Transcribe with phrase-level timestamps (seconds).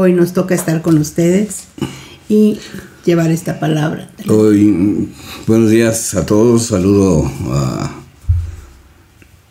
[0.00, 1.64] Hoy nos toca estar con ustedes
[2.28, 2.60] y
[3.04, 4.08] llevar esta palabra.
[4.28, 5.08] Hoy,
[5.44, 6.66] buenos días a todos.
[6.66, 7.90] Saludo a,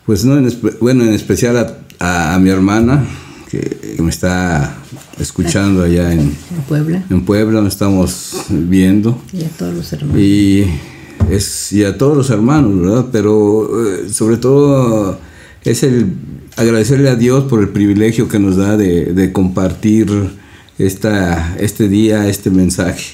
[0.06, 3.06] pues no, en, bueno, en especial a, mi hermana
[3.52, 4.78] que, me está
[5.20, 6.34] escuchando allá en,
[6.70, 7.04] Puebla.
[7.10, 9.22] En Puebla, nos estamos viendo.
[9.34, 10.18] Y a todos los hermanos.
[10.18, 10.66] Y,
[11.30, 13.08] es, y a todos los hermanos, ¿verdad?
[13.12, 15.20] Pero eh, sobre todo
[15.66, 16.10] es el
[16.58, 20.08] agradecerle a Dios por el privilegio que nos da de, compartir
[20.78, 23.14] esta, este día, este mensaje.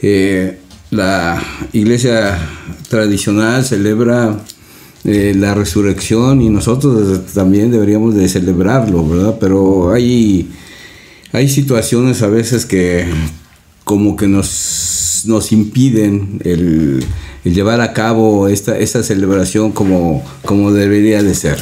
[0.00, 0.58] Eh,
[0.90, 1.42] la
[1.72, 2.38] iglesia
[2.88, 4.40] tradicional celebra
[5.04, 9.36] eh, la resurrección y nosotros también deberíamos de celebrarlo, ¿verdad?
[9.38, 10.50] Pero hay,
[11.32, 13.04] hay situaciones a veces que
[13.84, 17.04] como que nos, nos impiden el,
[17.44, 21.58] llevar a cabo esta, esta celebración como, como debería de ser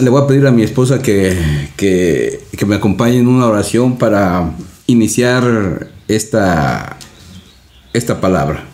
[0.00, 1.36] le voy a pedir a mi esposa que,
[1.76, 4.52] que, me acompañe en una oración para
[4.86, 6.96] iniciar esta,
[7.92, 8.67] esta palabra.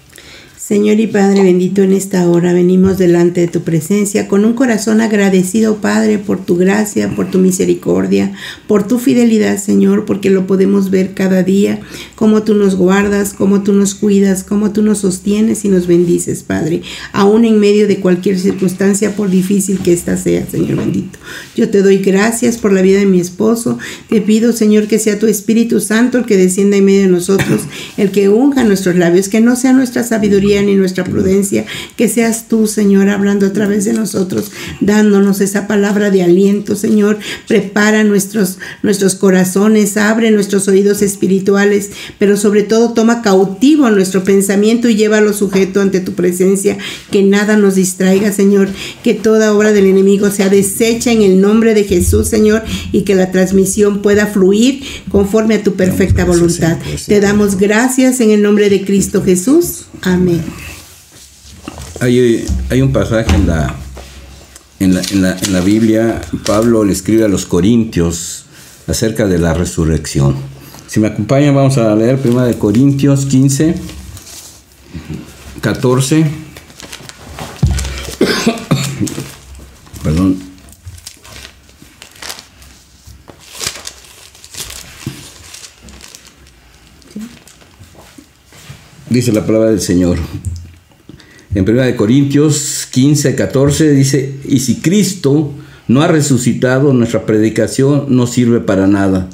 [0.67, 5.03] Señor y Padre bendito, en esta hora venimos delante de tu presencia con un corazón
[5.03, 8.33] agradecido, Padre, por tu gracia, por tu misericordia,
[8.67, 11.81] por tu fidelidad, Señor, porque lo podemos ver cada día,
[12.15, 16.43] cómo tú nos guardas, cómo tú nos cuidas, cómo tú nos sostienes y nos bendices,
[16.43, 16.81] Padre,
[17.13, 21.19] aún en medio de cualquier circunstancia, por difícil que ésta sea, Señor bendito.
[21.55, 23.79] Yo te doy gracias por la vida de mi esposo.
[24.09, 27.61] Te pido, Señor, que sea tu Espíritu Santo el que descienda en medio de nosotros,
[27.99, 31.65] el que unja nuestros labios, que no sea nuestra sabiduría ni nuestra prudencia,
[31.97, 37.19] que seas tú, Señor, hablando a través de nosotros, dándonos esa palabra de aliento, Señor.
[37.49, 44.89] Prepara nuestros, nuestros corazones, abre nuestros oídos espirituales, pero sobre todo toma cautivo nuestro pensamiento
[44.89, 46.79] y llévalo sujeto ante tu presencia,
[47.11, 48.69] que nada nos distraiga, Señor,
[49.03, 52.63] que toda obra del enemigo sea deshecha en el nombre de Jesús, Señor,
[52.93, 56.79] y que la transmisión pueda fluir conforme a tu perfecta voluntad.
[57.07, 59.87] Te damos gracias en el nombre de Cristo Jesús.
[60.03, 60.44] Amén.
[62.01, 62.47] Hay,
[62.83, 63.75] un pasaje en la,
[64.81, 68.45] en la, en, la, Biblia, Pablo le escribe a los Corintios
[68.87, 70.37] acerca de la resurrección.
[70.87, 73.75] Si me acompañan, vamos a leer 1 de Corintios 15,
[75.61, 76.25] 14.
[80.03, 80.54] Perdón.
[89.15, 90.19] Dice la palabra del Señor.
[91.55, 95.53] En 1 Corintios 15, 14 dice, y si Cristo
[95.87, 99.31] no ha resucitado, nuestra predicación no sirve para nada,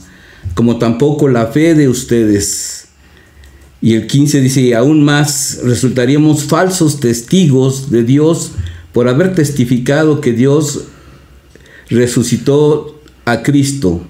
[0.52, 2.88] como tampoco la fe de ustedes.
[3.80, 8.52] Y el 15 dice, y aún más, resultaríamos falsos testigos de Dios
[8.92, 10.88] por haber testificado que Dios
[11.88, 14.02] resucitó a Cristo,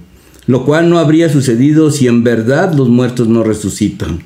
[0.46, 4.18] lo cual no habría sucedido si en verdad los muertos no resucitan.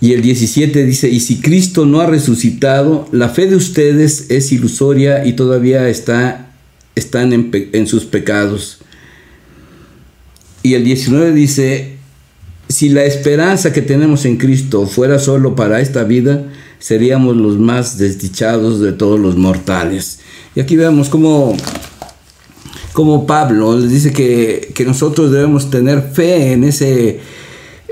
[0.00, 4.52] Y el 17 dice, y si Cristo no ha resucitado, la fe de ustedes es
[4.52, 6.52] ilusoria y todavía está,
[6.94, 8.78] están en, sus pecados.
[10.62, 11.96] Y el 19 dice,
[12.68, 16.44] si la esperanza que tenemos en Cristo fuera solo para esta vida,
[16.78, 20.20] seríamos los más desdichados de todos los mortales.
[20.54, 21.56] Y aquí vemos cómo,
[22.92, 27.18] cómo Pablo les dice que, que nosotros debemos tener fe en ese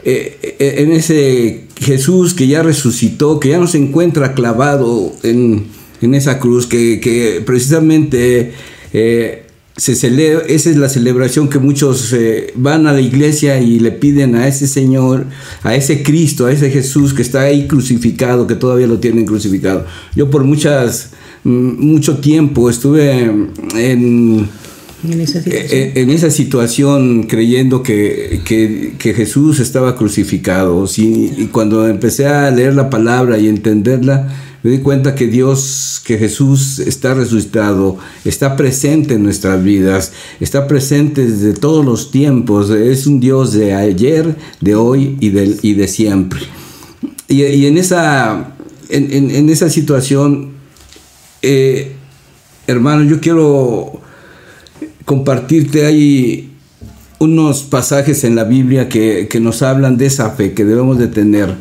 [0.08, 5.66] eh, eh, en ese Jesús que ya resucitó, que ya no se encuentra clavado en,
[6.00, 8.52] esa cruz, que, precisamente
[8.92, 9.42] eh,
[9.76, 12.14] se esa es la celebración que muchos
[12.54, 15.26] van a la iglesia y le piden a ese Señor,
[15.64, 19.86] a ese Cristo, a ese Jesús que está ahí crucificado, que todavía lo tienen crucificado.
[20.14, 21.10] Yo por muchas,
[21.42, 23.28] mm, mucho tiempo estuve
[23.74, 24.48] en
[25.10, 27.24] eh, en esa situación.
[27.24, 28.40] creyendo que,
[28.98, 30.86] Jesús estaba crucificado.
[30.96, 34.28] Y cuando empecé a leer la palabra y entenderla,
[34.62, 40.66] me di cuenta que Dios, que Jesús está resucitado, está presente en nuestras vidas, está
[40.66, 42.70] presente desde todos los tiempos.
[42.70, 46.40] Es un Dios de ayer, de hoy y de, y de siempre.
[47.28, 48.56] Y, en, esa,
[48.88, 50.52] en, esa situación,
[51.42, 51.92] eh,
[52.66, 54.00] hermano, yo quiero
[55.06, 56.50] compartirte hay
[57.18, 61.54] unos pasajes en la Biblia que, nos hablan de esa fe que debemos de tener,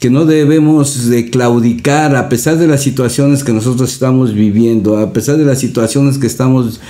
[0.00, 5.12] que no debemos de claudicar a pesar de las situaciones que nosotros estamos viviendo, a
[5.12, 6.80] pesar de las situaciones que estamos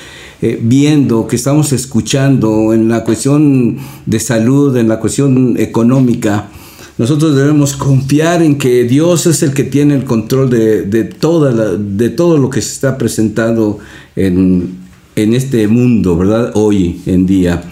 [0.42, 6.50] eh, viendo, que estamos escuchando en la cuestión de salud, en la cuestión económica.
[6.98, 11.76] Nosotros debemos confiar en que Dios es el que tiene el control de, de, toda
[11.76, 13.78] de todo lo que se está presentando
[14.14, 14.85] en,
[15.16, 16.52] en este mundo, ¿verdad?
[16.54, 17.62] Hoy en día.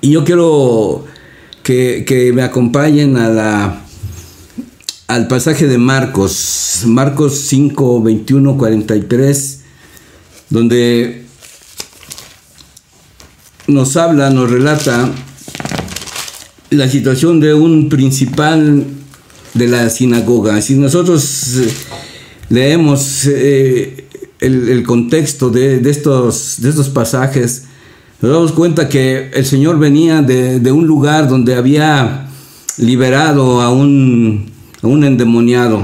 [0.00, 1.04] Y yo quiero
[1.62, 3.82] que, me acompañen a la,
[5.08, 9.60] al pasaje de Marcos, Marcos 5, 21, 43,
[10.48, 11.24] donde
[13.66, 15.10] nos habla, nos relata
[16.70, 18.86] la situación de un principal
[19.54, 20.60] de la sinagoga.
[20.62, 21.74] Si nosotros eh,
[22.50, 24.05] leemos eh,
[24.40, 27.64] el, contexto de, estos, de estos pasajes,
[28.20, 32.28] nos damos cuenta que el Señor venía de, un lugar donde había
[32.78, 34.50] liberado a un,
[34.82, 35.82] a un endemoniado.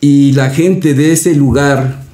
[0.00, 2.04] Y la gente de ese lugar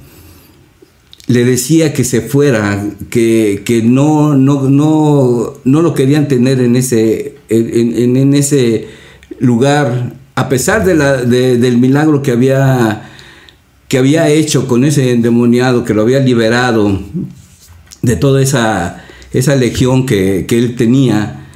[1.26, 7.36] le decía que se fuera, que, no, no, no, no, lo querían tener en ese,
[7.48, 8.88] en, en ese
[9.38, 13.11] lugar, a pesar de la, del milagro que había,
[13.92, 16.98] que había hecho con ese endemoniado, que lo había liberado
[18.00, 19.04] de toda esa,
[19.34, 21.46] esa legión que, él tenía,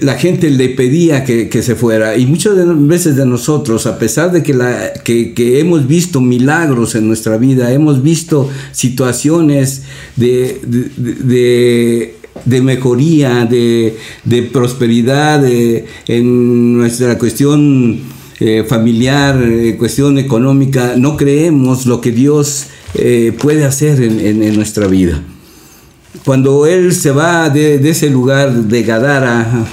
[0.00, 2.16] la gente le pedía que, se fuera.
[2.16, 2.54] Y muchas
[2.88, 7.72] veces de nosotros, a pesar de que, la, que, hemos visto milagros en nuestra vida,
[7.72, 9.84] hemos visto situaciones
[10.16, 10.60] de,
[12.44, 13.96] de, mejoría, de,
[14.52, 23.34] prosperidad en nuestra cuestión eh, familiar, eh, cuestión económica, no creemos lo que Dios eh,
[23.40, 25.22] puede hacer en nuestra vida.
[26.22, 29.66] Cuando él se va de, ese lugar de Gadara,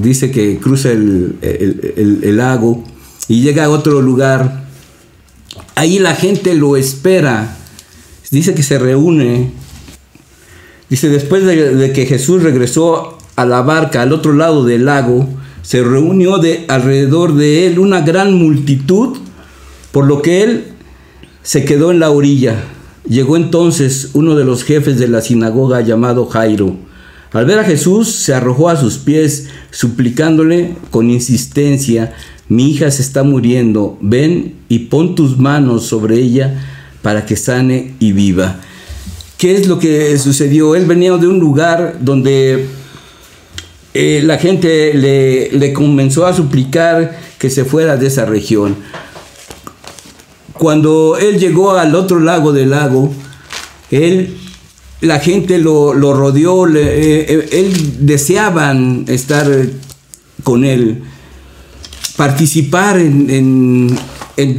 [0.00, 2.84] dice que cruza el, lago
[3.28, 4.64] y llega a otro lugar,
[5.74, 7.56] ahí la gente lo espera,
[8.30, 9.50] dice que se reúne,
[10.88, 15.28] dice después de, que Jesús regresó a la barca al otro lado del lago,
[15.64, 19.16] se reunió de alrededor de él una gran multitud,
[19.92, 20.64] por lo que él
[21.42, 22.62] se quedó en la orilla.
[23.08, 26.76] Llegó entonces uno de los jefes de la sinagoga llamado Jairo.
[27.32, 32.14] Al ver a Jesús se arrojó a sus pies, suplicándole con insistencia,
[32.48, 36.62] mi hija se está muriendo, ven y pon tus manos sobre ella
[37.00, 38.60] para que sane y viva.
[39.38, 40.74] ¿Qué es lo que sucedió?
[40.74, 42.66] Él venía de un lugar donde
[43.96, 48.74] eh, la gente le, comenzó a suplicar que se fuera de esa región.
[50.54, 53.14] Cuando él llegó al otro lago del lago,
[53.92, 54.36] él,
[55.00, 59.48] la gente lo, rodeó, eh, eh, él deseaban estar
[60.42, 61.02] con él,
[62.16, 63.96] participar en,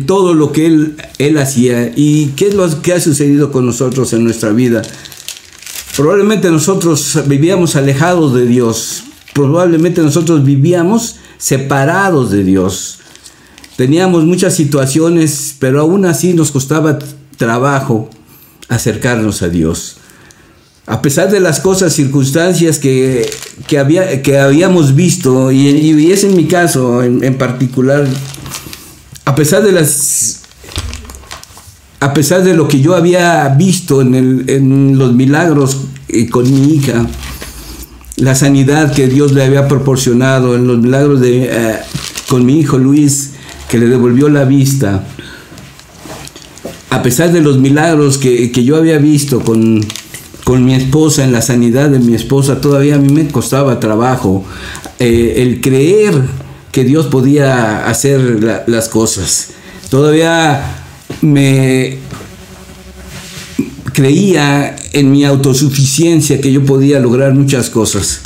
[0.06, 1.92] todo lo que él, él hacía.
[1.94, 4.82] ¿Y qué es lo que ha sucedido con nosotros en nuestra vida?
[5.96, 9.05] Probablemente nosotros vivíamos alejados de Dios,
[9.36, 13.00] probablemente nosotros vivíamos separados de Dios.
[13.76, 17.00] Teníamos muchas situaciones, pero aún así nos costaba
[17.36, 18.10] trabajo
[18.70, 19.98] acercarnos a Dios.
[20.88, 23.30] A pesar de las cosas, circunstancias que,
[23.78, 28.08] había, que habíamos visto, y, es en mi caso en, particular,
[29.26, 30.44] a pesar de las
[32.00, 35.78] a pesar de lo que yo había visto en, los milagros
[36.08, 37.06] eh, con mi hija,
[38.18, 41.76] la sanidad que Dios le había proporcionado, en los milagros de, eh,
[42.28, 43.32] con mi hijo Luis,
[43.70, 45.04] que le devolvió la vista,
[46.90, 49.86] a pesar de los milagros que, yo había visto con,
[50.44, 54.46] con, mi esposa, en la sanidad de mi esposa, todavía a mí me costaba trabajo
[55.00, 56.14] eh, el creer
[56.72, 59.50] que Dios podía hacer las cosas.
[59.90, 60.76] Todavía
[61.22, 62.00] me
[63.96, 68.20] creía en mi autosuficiencia que yo podía lograr muchas cosas.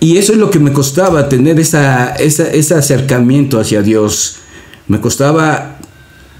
[0.00, 4.36] Y eso es lo que me costaba, tener esa, ese acercamiento hacia Dios.
[4.88, 5.78] Me costaba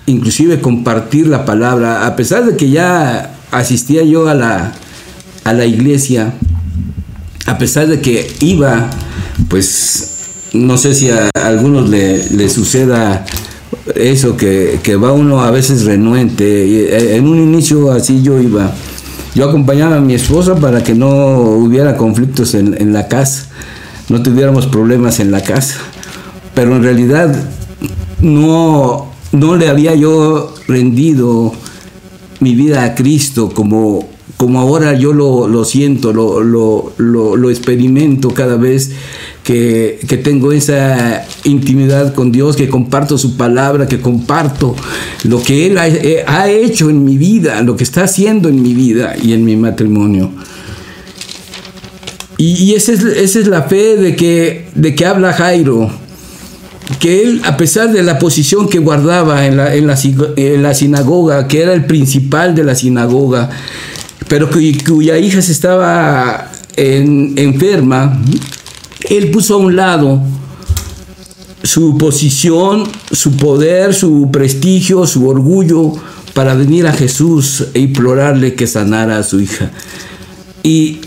[0.07, 4.75] inclusive compartir la palabra, a pesar de que ya asistía yo a la,
[5.45, 6.35] a la iglesia,
[7.47, 8.91] a pesar de que iba,
[9.49, 10.17] pues
[10.53, 13.25] no sé si a algunos le, suceda
[13.95, 16.45] eso, que, va uno a veces renuente.
[16.45, 18.73] Eh, en un inicio así yo iba.
[19.35, 23.49] Yo acompañaba a mi esposa para que no hubiera conflictos en, en la casa
[24.09, 25.79] no tuviéramos problemas en la casa.
[26.55, 27.35] Pero en realidad
[28.21, 31.53] no, no le había yo rendido
[32.41, 38.93] mi vida a Cristo como, como ahora yo lo, siento, lo, lo, experimento cada vez
[39.47, 44.75] que, tengo esa intimidad con Dios, que comparto su palabra, que comparto
[45.23, 45.85] lo que Él ha,
[46.27, 49.55] ha hecho en mi vida, lo que está haciendo en mi vida y en mi
[49.55, 50.33] matrimonio.
[52.39, 55.91] Y, esa, es, la fe de que, de que habla Jairo.
[57.01, 61.63] Que él, a pesar de la posición que guardaba en la, en la, sinagoga, que
[61.63, 63.51] era el principal de la sinagoga,
[64.29, 68.21] pero cuya hija se estaba enferma,
[69.09, 70.21] él puso a un lado
[71.63, 75.93] su posición, su poder, su prestigio, su orgullo
[76.35, 79.71] para venir a Jesús e implorarle que sanara a su hija.
[80.63, 80.99] Y,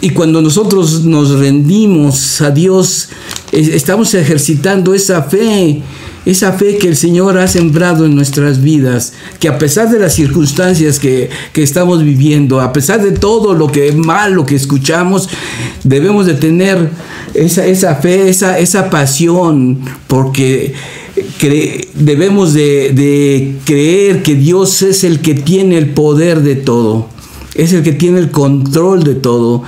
[0.00, 3.08] y cuando nosotros nos rendimos a Dios,
[3.52, 5.82] estamos ejercitando esa fe
[6.26, 10.14] esa fe que el Señor ha sembrado en nuestras vidas, que a pesar de las
[10.14, 15.28] circunstancias que, estamos viviendo, a pesar de todo lo que malo que escuchamos,
[15.84, 16.90] debemos de tener
[17.34, 20.74] esa, esa fe, esa, esa pasión, porque
[21.94, 27.08] debemos de, de creer que Dios es el que tiene el poder de todo,
[27.54, 29.62] es el que tiene el control de todo,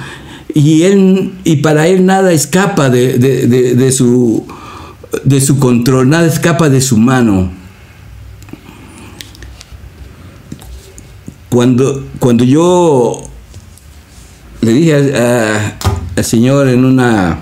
[0.54, 4.44] y, él, y para Él nada escapa de, de su
[5.24, 7.50] de su control, nada escapa de su mano.
[11.50, 13.28] Cuando, cuando yo
[14.62, 17.40] le dije al Señor en una,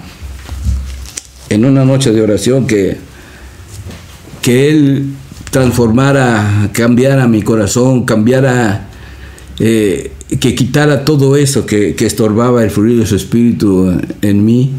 [1.49, 2.97] en una noche de oración que,
[4.43, 5.15] que Él
[5.51, 8.89] transformara, cambiara mi corazón, cambiara,
[9.61, 14.73] eh, que quitara todo eso que, que, estorbaba el fluido de su espíritu en mí.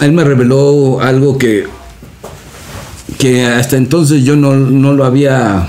[0.00, 1.64] Él me reveló algo que
[3.18, 5.68] que hasta entonces yo no, lo había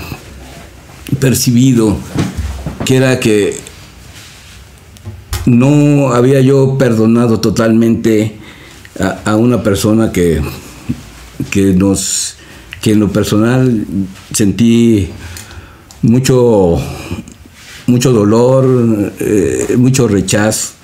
[1.20, 1.96] percibido,
[2.84, 3.56] que era que
[5.46, 8.36] no había yo perdonado totalmente
[9.24, 10.42] a, una persona que,
[11.50, 12.34] que nos
[12.82, 13.86] que en lo personal
[14.32, 15.08] sentí
[16.02, 16.80] mucho
[17.86, 20.74] mucho dolor eh, mucho rechazo.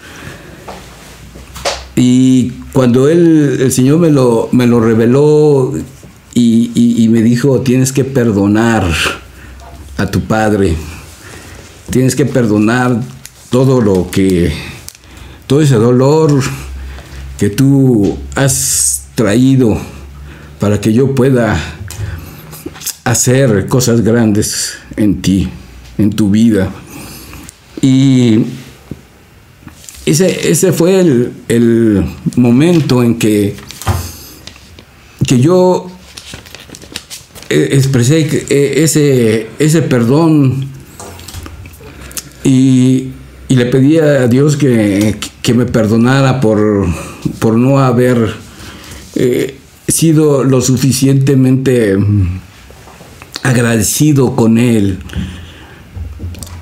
[1.96, 5.72] Y cuando él el señor me lo me lo reveló
[6.34, 8.84] y, me dijo, tienes que perdonar
[9.96, 10.76] a tu padre,
[11.90, 13.00] tienes que perdonar
[13.50, 14.52] todo lo que,
[15.46, 16.42] todo ese dolor
[17.38, 19.78] que tú has traído
[20.58, 21.56] para que yo pueda
[23.04, 25.48] hacer cosas grandes en ti,
[25.98, 26.70] en tu vida.
[27.80, 28.46] Y
[30.04, 33.56] ese, ese fue el, el momento en que,
[35.26, 35.93] que yo
[37.48, 40.66] expresé eh, ese, ese perdón
[42.42, 43.10] y,
[43.48, 45.16] le pedí a Dios que,
[45.54, 46.86] me perdonara por,
[47.38, 48.34] por no haber
[49.14, 51.96] eh, sido lo suficientemente
[53.44, 54.98] agradecido con Él,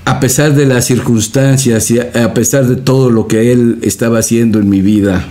[0.04, 4.58] a pesar de las circunstancias y a pesar de todo lo que Él estaba haciendo
[4.58, 5.26] en mi vida.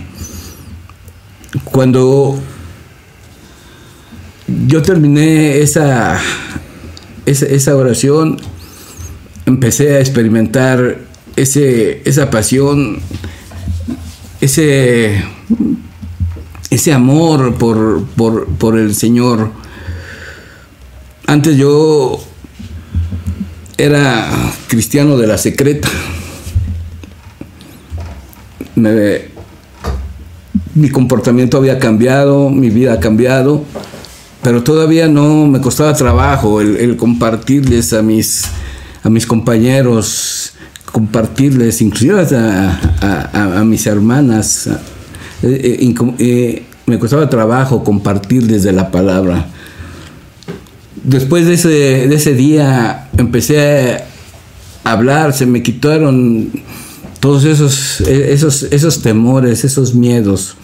[1.64, 2.40] Cuando
[4.48, 6.18] yo terminé esa,
[7.26, 8.38] esa, oración,
[9.46, 10.98] empecé a experimentar
[11.36, 13.00] ese, esa pasión,
[14.40, 15.24] ese,
[16.70, 19.50] ese amor por, por, el Señor.
[21.26, 22.20] Antes yo
[23.78, 24.28] era
[24.68, 25.88] cristiano de la secreta.
[30.74, 33.64] mi comportamiento había cambiado, mi vida ha cambiado
[34.42, 38.44] pero todavía no me costaba trabajo el, compartirles a mis,
[39.02, 40.52] a mis compañeros,
[40.90, 42.26] compartirles inclusive
[43.00, 44.68] a, mis hermanas.
[45.44, 49.46] Eh, eh, eh, me costaba trabajo compartirles de la palabra.
[51.04, 54.02] Después de ese, de ese día empecé
[54.84, 56.50] a hablar, se me quitaron
[57.20, 60.56] todos esos, esos, esos temores, esos miedos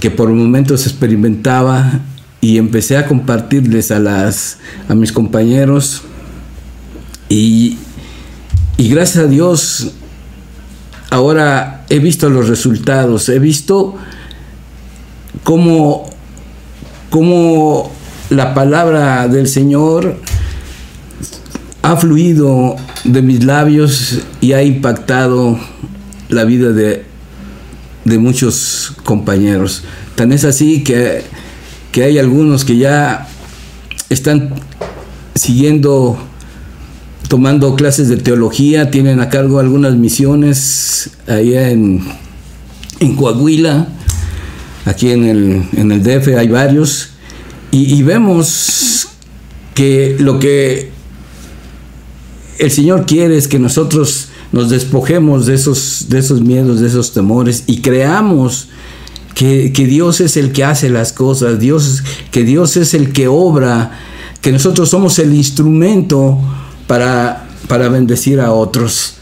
[0.00, 2.00] que por momentos experimentaba
[2.44, 6.02] y empecé a compartirles a, las, a mis compañeros
[7.30, 7.78] y,
[8.76, 9.92] gracias a Dios
[11.08, 13.94] ahora he visto los resultados, he visto
[15.42, 16.04] cómo,
[17.08, 17.90] cómo
[18.28, 20.20] la palabra del Señor
[21.80, 25.58] ha fluido de mis labios y ha impactado
[26.28, 27.06] la vida de,
[28.04, 29.82] de muchos compañeros.
[30.14, 31.24] Tan es así que
[31.94, 33.28] que hay algunos que ya
[34.10, 34.50] están
[35.36, 36.18] siguiendo,
[37.28, 42.02] tomando clases de teología, tienen a cargo algunas misiones allá en,
[43.16, 43.86] Coahuila,
[44.86, 47.10] aquí en el, en el DF hay varios,
[47.70, 49.10] y, vemos
[49.74, 50.90] que lo que
[52.58, 57.12] el Señor quiere es que nosotros nos despojemos de esos, de esos miedos, de esos
[57.12, 58.68] temores y creamos
[59.34, 63.98] que, Dios es el que hace las cosas, Dios, que Dios es el que obra,
[64.40, 66.38] que nosotros somos el instrumento
[66.86, 69.16] para, para bendecir a otros.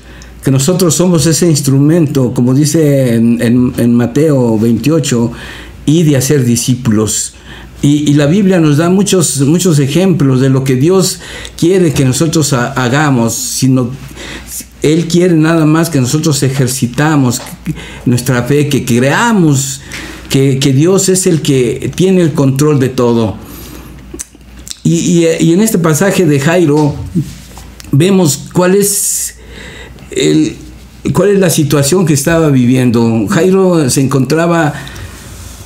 [0.45, 5.33] que nosotros somos ese instrumento, como dice en, Mateo 28,
[5.87, 7.35] y de hacer discípulos.
[7.81, 11.21] Y, la Biblia nos da muchos, muchos ejemplos de lo que Dios
[11.57, 13.91] quiere que nosotros hagamos, sino
[14.83, 17.41] Él quiere nada más que nosotros ejercitamos
[18.05, 19.81] nuestra fe, que creamos
[20.29, 23.37] que, Dios es el que tiene el control de todo.
[24.83, 26.97] Y, y en este pasaje de Jairo
[27.93, 29.37] vemos cuál es
[30.11, 30.57] el,
[31.13, 33.27] cuál es la situación que estaba viviendo.
[33.29, 34.73] Jairo se encontraba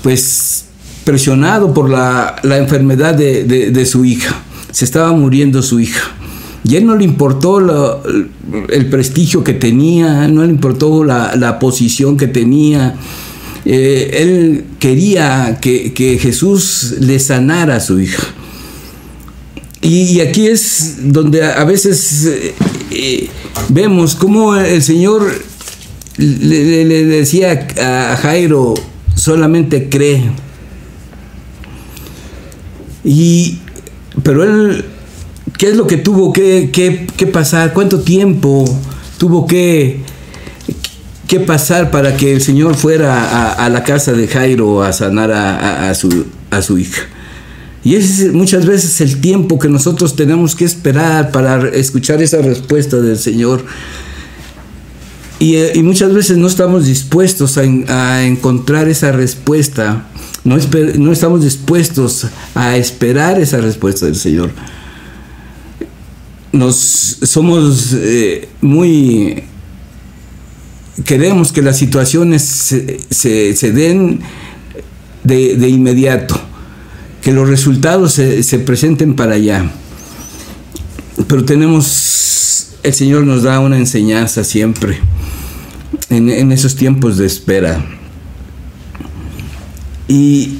[0.02, 0.66] pues
[1.04, 4.34] presionado por la, enfermedad de, su hija.
[4.72, 6.15] Se estaba muriendo su hija.
[6.64, 8.02] Y él no le importó
[8.68, 12.96] el prestigio que tenía, no le importó la, posición que tenía.
[13.64, 18.22] Eh, él quería que, Jesús le sanara a su hija.
[19.82, 22.54] Y, aquí es donde a veces eh,
[22.90, 23.28] eh,
[23.68, 25.32] vemos cómo el Señor
[26.16, 28.74] le, le decía a Jairo,
[29.14, 30.24] solamente cree
[33.06, 33.60] y,
[34.24, 34.84] pero él,
[35.58, 37.72] ¿qué es lo que tuvo que, pasar?
[37.72, 38.64] ¿Cuánto tiempo
[39.18, 40.00] tuvo que,
[41.28, 45.94] que, pasar para que el Señor fuera a, la casa de Jairo a sanar a,
[45.94, 47.02] su, a su hija?
[47.84, 52.96] Y es muchas veces el tiempo que nosotros tenemos que esperar para escuchar esa respuesta
[52.96, 53.64] del Señor.
[55.38, 60.06] Y, y muchas veces no estamos dispuestos a, encontrar esa respuesta
[60.46, 64.50] no, estamos dispuestos a esperar esa respuesta del Señor.
[66.52, 69.44] Nos somos eh, muy
[71.04, 74.20] queremos que las situaciones se, den
[75.24, 76.40] de, inmediato,
[77.22, 79.70] que los resultados se, presenten para allá.
[81.28, 84.98] Pero tenemos, el Señor nos da una enseñanza siempre
[86.08, 87.84] en, en esos tiempos de espera.
[90.08, 90.58] Y,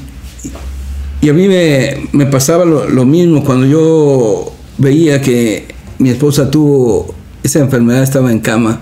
[1.29, 5.67] a mí me, pasaba lo, mismo cuando yo veía que
[5.99, 8.79] mi esposa tuvo esa enfermedad, estaba en cama.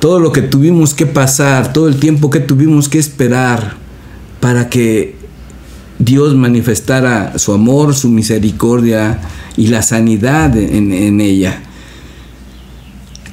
[0.00, 3.76] Todo lo que tuvimos que pasar, todo el tiempo que tuvimos que esperar
[4.40, 5.14] para que
[5.98, 9.20] Dios manifestara su amor, su misericordia
[9.56, 11.62] y la sanidad en, ella.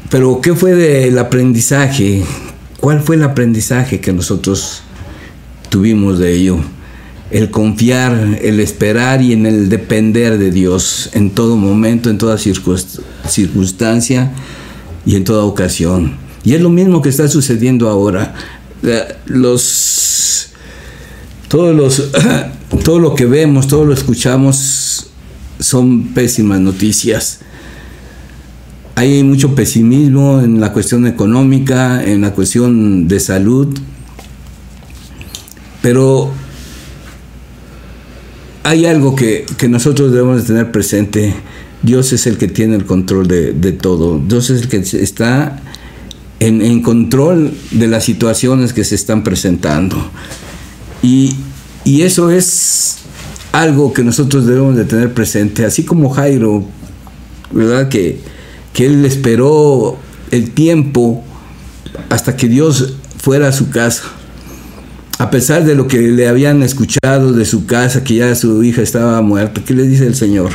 [0.09, 2.23] Pero ¿qué fue del aprendizaje?
[2.79, 4.83] ¿Cuál fue el aprendizaje que nosotros
[5.69, 6.57] tuvimos de ello.
[7.31, 12.37] El confiar, el esperar y en el depender de Dios en todo momento, en toda
[12.37, 14.31] circunstancia
[15.05, 16.17] y en toda ocasión.
[16.43, 18.33] Y es lo mismo que está sucediendo ahora.
[19.25, 20.49] Los,
[21.47, 22.11] todos los,
[22.83, 25.07] todo lo que vemos, todo lo escuchamos
[25.59, 27.39] son pésimas noticias.
[28.95, 33.77] Hay mucho pesimismo en la cuestión económica, en la cuestión de salud,
[35.81, 36.31] pero
[38.63, 41.33] hay algo que, nosotros debemos de tener presente.
[41.81, 44.19] Dios es el que tiene el control de, todo.
[44.19, 45.61] Dios es el que está
[46.39, 49.97] en, control de las situaciones que se están presentando.
[51.01, 51.35] Y,
[51.85, 52.97] eso es
[53.51, 55.65] algo que nosotros debemos de tener presente.
[55.65, 56.63] Así como Jairo,
[57.51, 57.89] ¿verdad?
[57.89, 58.19] Que,
[58.73, 59.97] que él esperó
[60.29, 61.23] el tiempo
[62.09, 64.18] hasta que Dios fuera a su casa
[65.19, 68.81] a pesar de lo que le habían escuchado de su casa, que ya su hija
[68.81, 70.51] estaba muerta, ¿qué le dice el Señor?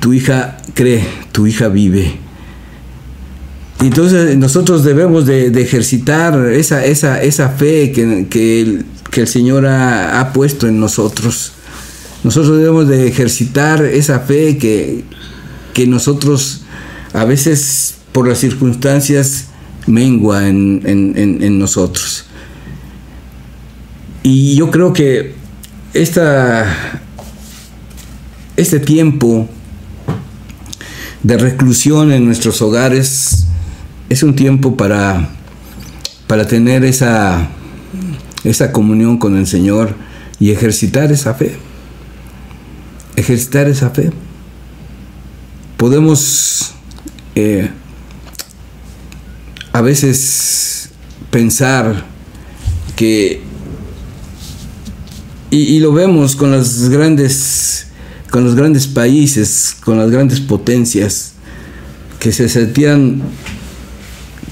[0.00, 2.16] Tu hija cree, tu hija vive.
[3.80, 8.82] Entonces nosotros debemos de, ejercitar esa, esa, esa fe que, que,
[9.20, 11.52] el, Señor ha, puesto en nosotros.
[12.24, 15.04] Nosotros debemos de ejercitar esa fe que,
[15.74, 16.62] que nosotros
[17.12, 19.46] a veces por las circunstancias
[19.86, 22.25] mengua en, en, en nosotros.
[24.28, 25.34] Y yo creo que
[25.94, 27.00] esta,
[28.56, 29.48] este tiempo
[31.22, 33.46] de reclusión en nuestros hogares
[34.08, 35.28] es un tiempo para,
[36.26, 37.50] para tener esa,
[38.42, 39.94] esa comunión con el Señor
[40.40, 41.56] y ejercitar esa fe.
[43.14, 44.10] Ejercitar esa fe.
[45.76, 46.72] Podemos
[47.36, 47.70] eh,
[49.72, 50.90] a veces
[51.30, 52.04] pensar
[52.96, 53.54] que
[55.50, 57.86] y, lo vemos con las grandes
[58.30, 61.32] con los grandes países, con las grandes potencias,
[62.18, 63.22] que se sentían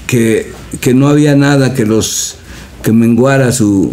[0.07, 0.53] que,
[0.93, 2.37] no había nada que los
[2.81, 3.91] que menguara su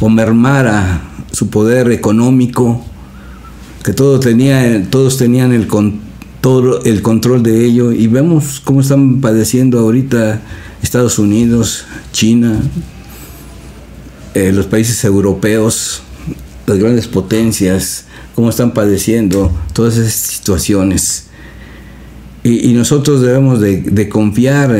[0.00, 2.84] o mermara su poder económico,
[3.84, 5.68] que todo tenía, todos tenían el,
[6.40, 7.92] todo el control de ello.
[7.92, 10.40] Y vemos cómo están padeciendo ahorita
[10.82, 12.60] Estados Unidos, China,
[14.34, 16.02] eh, los países europeos,
[16.70, 18.04] las grandes potencias,
[18.34, 21.26] cómo están padeciendo todas esas situaciones.
[22.42, 24.74] Y, nosotros debemos de, confiar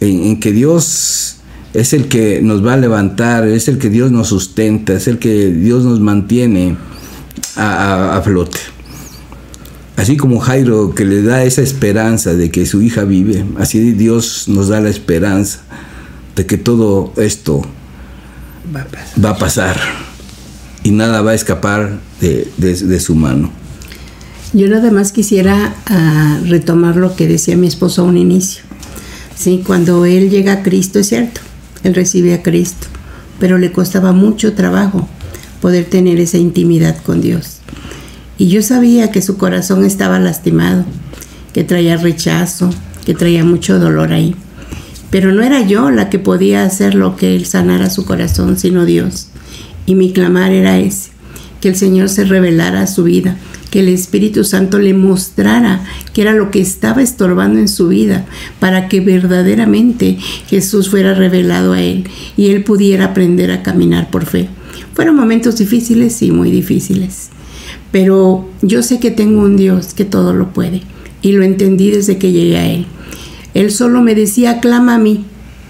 [0.00, 1.36] en, que Dios
[1.72, 5.18] es el que nos va a levantar, es el que Dios nos sustenta, es el
[5.18, 6.76] que Dios nos mantiene
[7.56, 8.60] a flote.
[9.96, 14.48] Así como Jairo que le da esa esperanza de que su hija vive, así Dios
[14.48, 15.60] nos da la esperanza
[16.34, 17.62] de que todo esto
[19.24, 19.78] va a pasar,
[20.84, 23.50] y nada va a escapar de, su mano.
[24.52, 28.62] Yo nada más quisiera ah, retomar lo que decía mi esposo a un inicio.
[29.34, 31.40] Sí, cuando él llega a Cristo, es cierto,
[31.82, 32.86] él recibe a Cristo,
[33.40, 35.08] pero le costaba mucho trabajo
[35.60, 37.58] poder tener esa intimidad con Dios.
[38.36, 40.84] Y yo sabía que su corazón estaba lastimado,
[41.52, 42.70] que traía rechazo,
[43.06, 44.36] que traía mucho dolor ahí.
[45.10, 48.84] Pero no era yo la que podía hacer lo que él sanara su corazón, sino
[48.84, 49.28] Dios.
[49.86, 51.10] Y mi clamar era ese,
[51.60, 53.36] que el Señor se revelara a su vida,
[53.70, 58.24] que el Espíritu Santo le mostrara que era lo que estaba estorbando en su vida,
[58.60, 60.18] para que verdaderamente
[60.48, 62.04] Jesús fuera revelado a él
[62.36, 64.48] y él pudiera aprender a caminar por fe.
[64.94, 67.30] Fueron momentos difíciles, sí, muy difíciles
[67.94, 70.82] pero yo sé que tengo un Dios que todo lo puede
[71.22, 72.86] y lo entendí desde que llegué a Él.
[73.54, 75.24] Él solo me decía, clama a mí,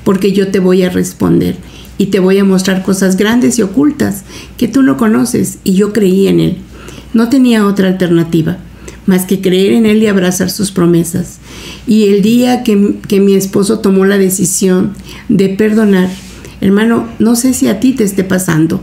[0.05, 1.59] porque yo te voy a responder
[1.99, 4.25] y te voy a mostrar cosas grandes y ocultas
[4.57, 6.59] que tú no conoces y yo creí en Él.
[7.13, 8.59] No tenía otra alternativa
[9.07, 11.39] más que creer en Él y abrazar sus promesas.
[11.87, 14.95] Y el día que, que mi esposo tomó la decisión
[15.29, 16.11] de perdonar,
[16.61, 18.81] hermano, no sé si a ti te esté pasando,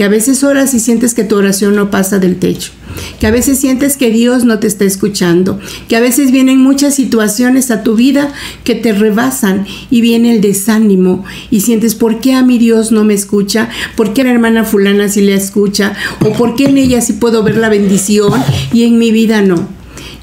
[0.00, 2.72] que a veces oras y sientes que tu oración no pasa del techo,
[3.18, 6.94] que a veces sientes que Dios no te está escuchando, que a veces vienen muchas
[6.94, 8.32] situaciones a tu vida
[8.64, 13.04] que te rebasan y viene el desánimo y sientes, ¿por qué a mi Dios no
[13.04, 13.68] me escucha?
[13.94, 15.92] ¿Por qué a la hermana fulana sí le escucha?
[16.24, 19.68] ¿O por qué en ella sí puedo ver la bendición y en mi vida no?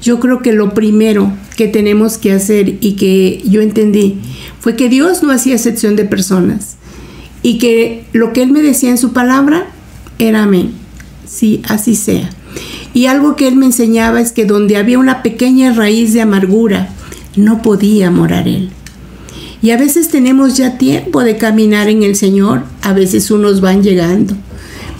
[0.02, 4.16] Yo creo que lo primero que tenemos que hacer y que yo entendí
[4.58, 6.77] fue que Dios no hacía excepción de personas
[7.48, 9.68] y que lo que él me decía en su palabra
[10.18, 10.72] era amén.
[11.26, 12.28] Sí, así sea.
[12.92, 16.90] Y algo que él me enseñaba es que donde había una pequeña raíz de amargura,
[17.36, 18.68] no podía morar él.
[19.62, 23.82] Y a veces tenemos ya tiempo de caminar en el Señor, a veces unos van
[23.82, 24.36] llegando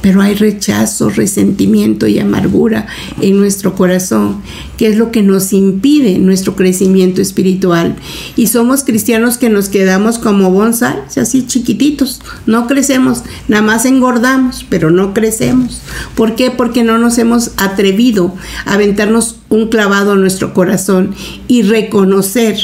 [0.00, 2.86] pero hay rechazo, resentimiento y amargura
[3.20, 4.42] en nuestro corazón,
[4.76, 7.96] que es lo que nos impide nuestro crecimiento espiritual.
[8.36, 14.64] Y somos cristianos que nos quedamos como bonsai, así chiquititos, no crecemos, nada más engordamos,
[14.68, 15.80] pero no crecemos.
[16.14, 16.50] ¿Por qué?
[16.50, 18.34] Porque no nos hemos atrevido
[18.66, 21.14] a aventarnos un clavado a nuestro corazón
[21.48, 22.56] y reconocer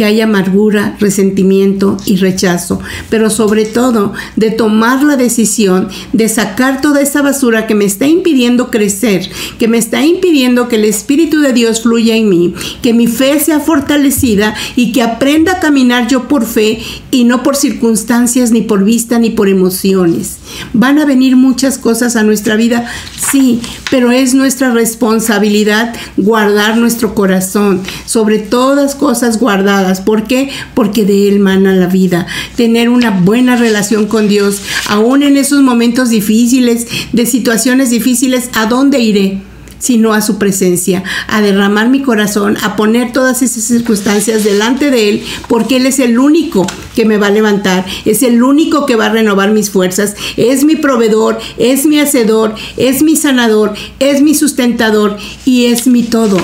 [0.00, 6.80] que hay amargura, resentimiento y rechazo, pero sobre todo de tomar la decisión de sacar
[6.80, 11.40] toda esa basura que me está impidiendo crecer, que me está impidiendo que el Espíritu
[11.40, 16.08] de Dios fluya en mí, que mi fe sea fortalecida y que aprenda a caminar
[16.08, 20.38] yo por fe y no por circunstancias, ni por vista, ni por emociones.
[20.72, 23.60] Van a venir muchas cosas a nuestra vida, sí,
[23.90, 29.89] pero es nuestra responsabilidad guardar nuestro corazón, sobre todas cosas guardadas.
[29.98, 30.50] ¿Por qué?
[30.74, 32.28] Porque de Él mana la vida.
[32.54, 38.66] Tener una buena relación con Dios, aún en esos momentos difíciles, de situaciones difíciles, ¿a
[38.66, 39.40] dónde iré?
[39.80, 45.08] sino a su presencia, a derramar mi corazón, a poner todas esas circunstancias delante de
[45.08, 48.94] Él, porque Él es el único que me va a levantar, es el único que
[48.94, 54.20] va a renovar mis fuerzas, es mi proveedor, es mi hacedor, es mi sanador, es
[54.22, 56.38] mi sustentador y es mi todo.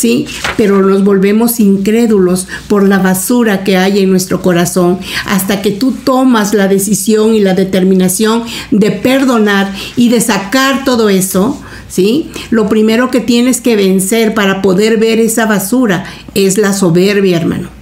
[0.00, 0.26] ¿Sí?
[0.56, 5.92] Pero nos volvemos incrédulos por la basura que hay en nuestro corazón hasta que tú
[5.92, 11.60] tomas la decisión y la determinación de perdonar y de sacar todo eso.
[11.88, 12.30] ¿Sí?
[12.50, 16.04] Lo primero que tienes que vencer para poder ver esa basura
[16.36, 17.79] es la soberbia, hermano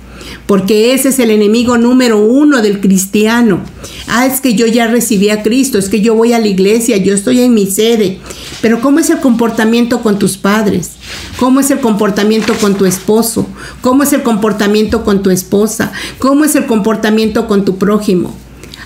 [0.49, 3.61] porque ese es el enemigo número uno del cristiano.
[4.07, 6.97] Ah, es que yo ya recibí a Cristo, es que yo voy a la iglesia,
[6.97, 8.19] yo estoy en mi sede.
[8.63, 10.93] Pero ¿cómo es el comportamiento con tus padres?
[11.39, 13.47] ¿Cómo es el comportamiento con tu esposo?
[13.83, 15.93] ¿Cómo es el comportamiento con tu esposa?
[16.19, 18.35] ¿Cómo es el comportamiento con tu prójimo?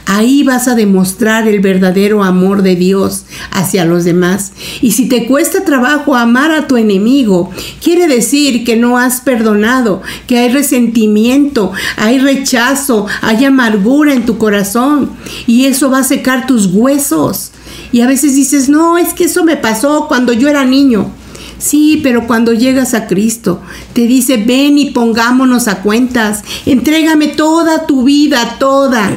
[0.07, 4.53] Ahí vas a demostrar el verdadero amor de Dios hacia los demás.
[4.81, 7.51] Y si te cuesta trabajo amar a tu enemigo,
[7.83, 14.39] quiere decir que no has perdonado, que hay resentimiento, hay rechazo, hay amargura en tu
[14.39, 15.11] corazón.
[15.47, 17.53] Y eso va a secar tus huesos.
[17.93, 21.11] Y a veces dices, no, es que eso me pasó cuando yo era niño.
[21.59, 23.61] Sí, pero cuando llegas a Cristo,
[23.93, 29.17] te dice, ven y pongámonos a cuentas, entrégame toda tu vida, toda.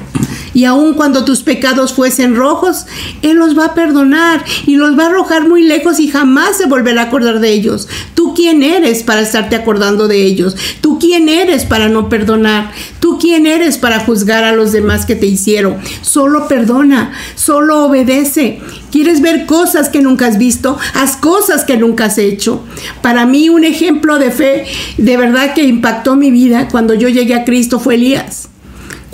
[0.55, 2.85] Y aun cuando tus pecados fuesen rojos,
[3.21, 6.65] Él los va a perdonar y los va a arrojar muy lejos y jamás se
[6.65, 7.89] volverá a acordar de ellos.
[8.15, 10.55] ¿Tú quién eres para estarte acordando de ellos?
[10.79, 12.71] ¿Tú quién eres para no perdonar?
[13.01, 15.75] ¿Tú quién eres para juzgar a los demás que te hicieron?
[16.01, 18.61] Solo perdona, solo obedece.
[18.93, 20.77] ¿Quieres ver cosas que nunca has visto?
[20.93, 22.63] Haz cosas que nunca has hecho.
[23.01, 24.65] Para mí un ejemplo de fe
[24.97, 28.47] de verdad que impactó mi vida cuando yo llegué a Cristo fue Elías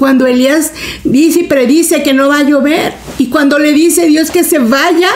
[0.02, 0.72] cuando Elías
[1.04, 4.58] dice y predice que no va a llover y cuando le dice Dios que se
[4.58, 5.10] vaya,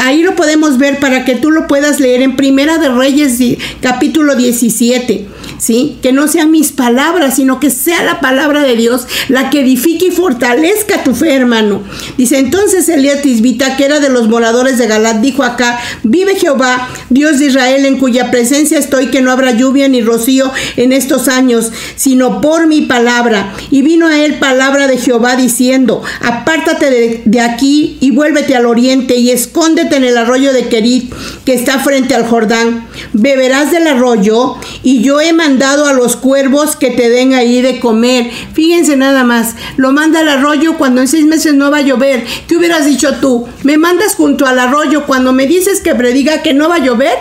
[0.00, 3.38] ahí lo podemos ver para que tú lo puedas leer en Primera de Reyes
[3.82, 5.26] capítulo 17.
[5.58, 5.98] ¿Sí?
[6.02, 10.06] Que no sean mis palabras, sino que sea la palabra de Dios la que edifique
[10.06, 11.82] y fortalezca tu fe, hermano.
[12.16, 16.88] Dice, entonces Elías Tisbita, que era de los moradores de Galat, dijo acá, vive Jehová,
[17.10, 21.28] Dios de Israel, en cuya presencia estoy, que no habrá lluvia ni rocío en estos
[21.28, 23.52] años, sino por mi palabra.
[23.70, 29.16] Y vino a él palabra de Jehová diciendo, apártate de, aquí y vuélvete al oriente
[29.16, 31.12] y escóndete en el arroyo de Kerit,
[31.44, 32.86] que está frente al Jordán.
[33.12, 37.78] Beberás del arroyo y yo he mandado a los cuervos que te den ahí de
[37.78, 38.30] comer.
[38.54, 42.24] Fíjense nada más, lo manda al arroyo cuando en seis meses no va a llover.
[42.48, 43.46] ¿Qué hubieras dicho tú?
[43.62, 47.18] ¿Me mandas junto al arroyo cuando me dices que prediga que no va a llover?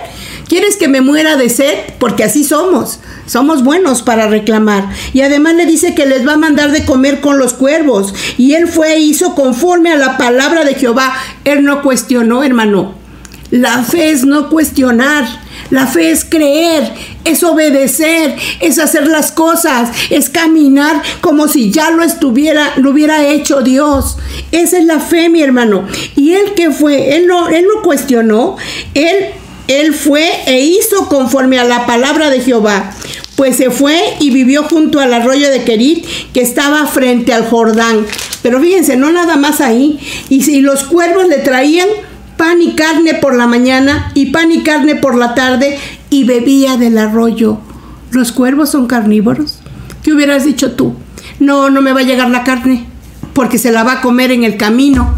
[0.48, 1.74] ¿Quieres que me muera de sed?
[2.00, 3.02] Porque así somos.
[3.26, 4.90] Somos buenos para reclamar.
[5.12, 8.14] Y además le dice que les va a mandar de comer con los cuervos.
[8.38, 11.14] Y él fue e hizo conforme a la palabra de Jehová.
[11.44, 12.96] Él no cuestionó, hermano.
[13.52, 15.43] La fe es no cuestionar.
[15.70, 16.92] La fe es creer,
[17.24, 23.28] es obedecer, es hacer las cosas, es caminar como si ya lo estuviera, lo hubiera
[23.28, 24.18] hecho Dios.
[24.52, 25.88] Esa es la fe, mi hermano.
[26.16, 28.58] Y él que fue, él no, él no cuestionó,
[28.94, 29.28] él,
[29.68, 32.92] él fue e hizo conforme a la palabra de Jehová.
[33.36, 38.06] Pues se fue y vivió junto al arroyo de Kerit, que estaba frente al Jordán.
[38.44, 40.00] Pero fíjense, no nada más ahí.
[40.30, 41.88] Y si los cuervos le traían
[42.44, 45.80] pan y carne por la mañana y pan y carne por la tarde
[46.10, 47.60] y bebía del arroyo.
[48.12, 49.60] ¿Los cuervos son carnívoros?
[50.04, 50.94] ¿Qué hubieras dicho tú?
[51.40, 52.86] No, no me va a llegar la carne
[53.32, 55.16] porque se la va a comer en el camino.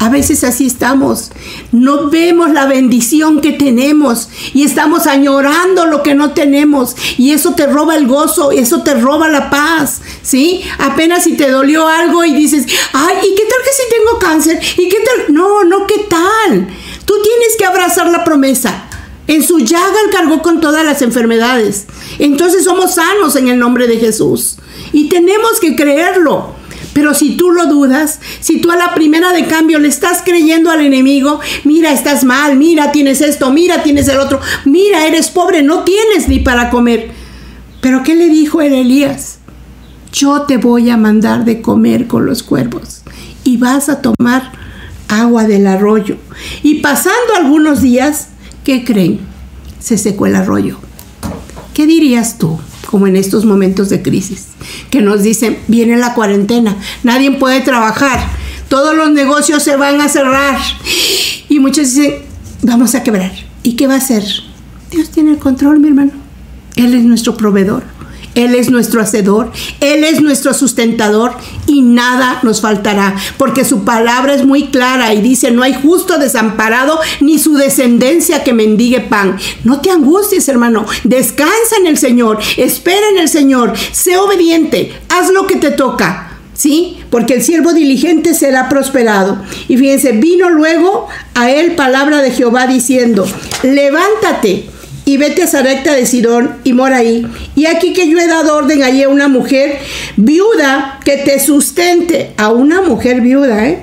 [0.00, 1.30] A veces así estamos.
[1.72, 6.96] No vemos la bendición que tenemos y estamos añorando lo que no tenemos.
[7.18, 10.00] Y eso te roba el gozo, eso te roba la paz.
[10.22, 10.62] ¿Sí?
[10.78, 14.60] Apenas si te dolió algo y dices, ay, ¿y qué tal que si tengo cáncer?
[14.78, 15.34] ¿Y qué tal?
[15.34, 16.66] No, no, ¿qué tal?
[17.04, 18.86] Tú tienes que abrazar la promesa.
[19.26, 21.84] En su llaga él cargó con todas las enfermedades.
[22.18, 24.56] Entonces somos sanos en el nombre de Jesús.
[24.94, 26.58] Y tenemos que creerlo.
[26.92, 30.70] Pero si tú lo dudas, si tú a la primera de cambio le estás creyendo
[30.70, 35.62] al enemigo, mira, estás mal, mira, tienes esto, mira, tienes el otro, mira, eres pobre,
[35.62, 37.10] no tienes ni para comer.
[37.80, 39.38] Pero ¿qué le dijo el Elías?
[40.12, 43.02] Yo te voy a mandar de comer con los cuervos
[43.44, 44.52] y vas a tomar
[45.08, 46.16] agua del arroyo.
[46.62, 48.28] Y pasando algunos días,
[48.64, 49.20] ¿qué creen?
[49.78, 50.78] Se secó el arroyo.
[51.74, 52.58] ¿Qué dirías tú?
[52.90, 54.48] Como en estos momentos de crisis,
[54.90, 58.20] que nos dicen, viene la cuarentena, nadie puede trabajar,
[58.68, 60.58] todos los negocios se van a cerrar.
[61.48, 62.14] Y muchos dicen,
[62.62, 63.32] vamos a quebrar.
[63.62, 64.24] ¿Y qué va a hacer?
[64.90, 66.12] Dios tiene el control, mi hermano.
[66.76, 67.82] Él es nuestro proveedor.
[68.34, 71.32] Él es nuestro hacedor, Él es nuestro sustentador
[71.66, 76.18] y nada nos faltará, porque su palabra es muy clara y dice, no hay justo
[76.18, 79.36] desamparado ni su descendencia que mendigue pan.
[79.64, 85.30] No te angusties, hermano, descansa en el Señor, espera en el Señor, sé obediente, haz
[85.30, 86.26] lo que te toca.
[86.52, 86.98] ¿Sí?
[87.08, 89.42] Porque el siervo diligente será prosperado.
[89.66, 93.26] Y fíjense, vino luego a él palabra de Jehová diciendo,
[93.62, 94.68] levántate
[95.10, 97.26] y vete a Sarepta de Sidón y mora ahí.
[97.56, 99.80] Y aquí que yo he dado orden allí a una mujer
[100.16, 103.82] viuda que te sustente, a una mujer viuda, ¿eh?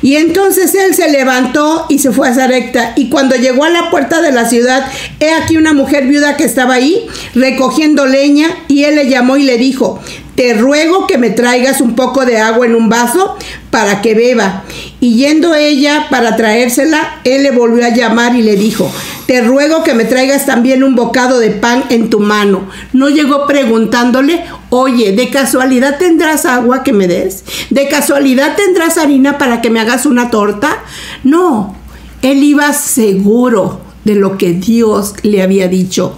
[0.00, 2.94] Y entonces él se levantó y se fue a Sarepta.
[2.96, 6.44] Y cuando llegó a la puerta de la ciudad, he aquí una mujer viuda que
[6.44, 8.48] estaba ahí recogiendo leña.
[8.68, 10.00] Y él le llamó y le dijo:
[10.34, 13.36] Te ruego que me traigas un poco de agua en un vaso
[13.70, 14.64] para que beba.
[14.98, 18.90] Y yendo ella para traérsela, él le volvió a llamar y le dijo:
[19.26, 22.68] te ruego que me traigas también un bocado de pan en tu mano.
[22.92, 27.44] No llegó preguntándole, oye, ¿de casualidad tendrás agua que me des?
[27.70, 30.82] ¿De casualidad tendrás harina para que me hagas una torta?
[31.24, 31.76] No,
[32.22, 36.16] él iba seguro de lo que Dios le había dicho.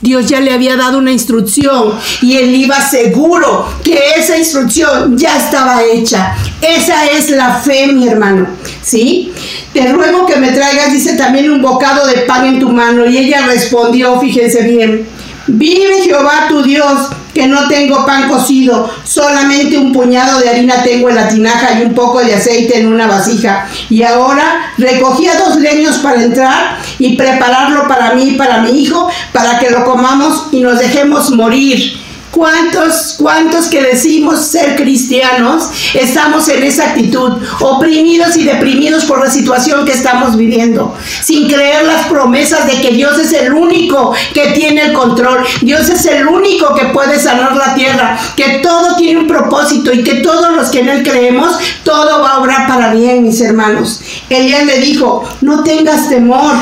[0.00, 5.36] Dios ya le había dado una instrucción y él iba seguro que esa instrucción ya
[5.36, 6.34] estaba hecha.
[6.60, 8.46] Esa es la fe, mi hermano.
[8.82, 9.32] ¿sí?
[9.72, 13.06] Te ruego que me traigas, dice también, un bocado de pan en tu mano.
[13.06, 15.06] Y ella respondió, fíjense bien,
[15.46, 21.10] vive Jehová tu Dios, que no tengo pan cocido, solamente un puñado de harina tengo
[21.10, 23.68] en la tinaja y un poco de aceite en una vasija.
[23.90, 29.10] Y ahora recogía dos leños para entrar y prepararlo para mí y para mi hijo,
[29.34, 32.05] para que lo comamos y nos dejemos morir.
[32.36, 39.30] ¿Cuántos, cuántos que decimos ser cristianos estamos en esa actitud, oprimidos y deprimidos por la
[39.30, 44.48] situación que estamos viviendo, sin creer las promesas de que Dios es el único que
[44.48, 49.20] tiene el control, Dios es el único que puede sanar la tierra, que todo tiene
[49.20, 52.92] un propósito y que todos los que en Él creemos, todo va a obrar para
[52.92, 54.02] bien, mis hermanos.
[54.28, 56.52] Elías le dijo, no tengas temor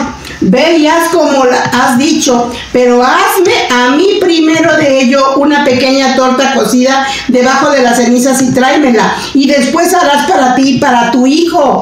[0.47, 6.15] Ve y haz como has dicho, pero hazme a mí primero de ello una pequeña
[6.17, 9.17] torta cocida debajo de las cenizas y tráemela.
[9.33, 11.81] Y después harás para ti y para tu hijo.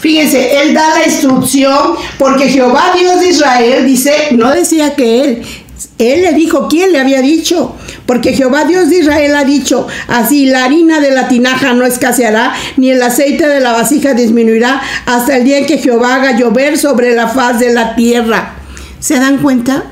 [0.00, 5.42] Fíjense, él da la instrucción porque Jehová Dios de Israel dice, no decía que él,
[5.98, 7.74] él le dijo quién le había dicho,
[8.10, 12.54] porque Jehová Dios de Israel ha dicho, así la harina de la tinaja no escaseará,
[12.76, 16.76] ni el aceite de la vasija disminuirá, hasta el día en que Jehová haga llover
[16.76, 18.54] sobre la faz de la tierra.
[18.98, 19.84] ¿Se dan cuenta?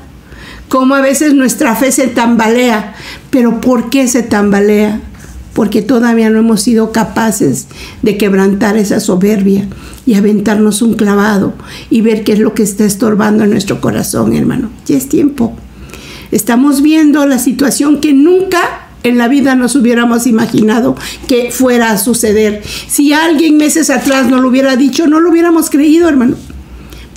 [0.67, 2.93] Cómo a veces nuestra fe se tambalea.
[3.29, 4.99] Pero ¿por qué se tambalea?
[5.53, 7.67] Porque todavía no hemos sido capaces
[8.01, 9.65] de quebrantar esa soberbia
[10.05, 11.53] y aventarnos un clavado
[11.89, 14.69] y ver qué es lo que está estorbando en nuestro corazón, hermano.
[14.85, 15.55] Ya es tiempo.
[16.31, 20.95] Estamos viendo la situación que nunca en la vida nos hubiéramos imaginado
[21.27, 22.61] que fuera a suceder.
[22.87, 26.35] Si alguien meses atrás no lo hubiera dicho, no lo hubiéramos creído, hermano.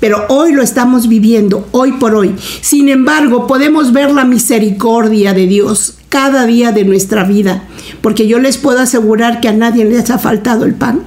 [0.00, 2.34] Pero hoy lo estamos viviendo, hoy por hoy.
[2.60, 7.68] Sin embargo, podemos ver la misericordia de Dios cada día de nuestra vida.
[8.00, 11.02] Porque yo les puedo asegurar que a nadie les ha faltado el pan.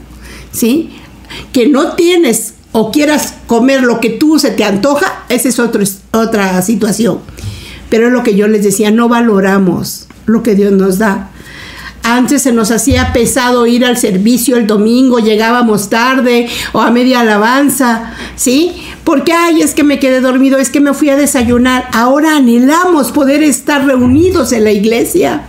[0.51, 0.91] ¿Sí?
[1.51, 6.61] Que no tienes o quieras comer lo que tú se te antoja, esa es otra
[6.61, 7.19] situación.
[7.89, 11.29] Pero es lo que yo les decía, no valoramos lo que Dios nos da.
[12.03, 17.21] Antes se nos hacía pesado ir al servicio el domingo, llegábamos tarde o a media
[17.21, 18.73] alabanza, ¿sí?
[19.03, 21.89] Porque, ay, es que me quedé dormido, es que me fui a desayunar.
[21.93, 25.45] Ahora anhelamos poder estar reunidos en la iglesia.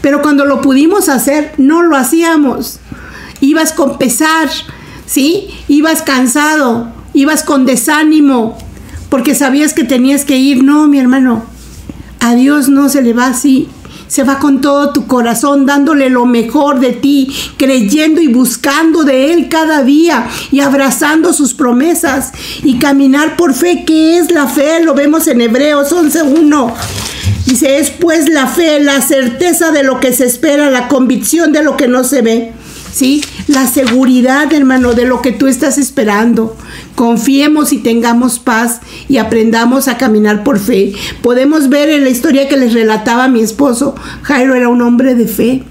[0.00, 2.80] Pero cuando lo pudimos hacer, no lo hacíamos.
[3.42, 4.48] Ibas con pesar,
[5.04, 5.48] ¿sí?
[5.68, 8.56] Ibas cansado, ibas con desánimo,
[9.10, 10.64] porque sabías que tenías que ir.
[10.64, 11.44] No, mi hermano,
[12.22, 13.68] a Dios no se le va así.
[14.06, 19.32] Se va con todo tu corazón, dándole lo mejor de ti, creyendo y buscando de
[19.32, 22.30] Él cada día y abrazando sus promesas
[22.62, 23.84] y caminar por fe.
[23.86, 24.84] ¿Qué es la fe?
[24.84, 26.74] Lo vemos en Hebreos 11.1.
[27.46, 31.62] Dice, es pues la fe, la certeza de lo que se espera, la convicción de
[31.62, 32.52] lo que no se ve.
[32.92, 33.24] ¿Sí?
[33.46, 36.56] La seguridad, hermano, de lo que tú estás esperando.
[36.94, 40.92] Confiemos y tengamos paz y aprendamos a caminar por fe.
[41.22, 45.26] Podemos ver en la historia que les relataba mi esposo, Jairo era un hombre de
[45.26, 45.62] fe.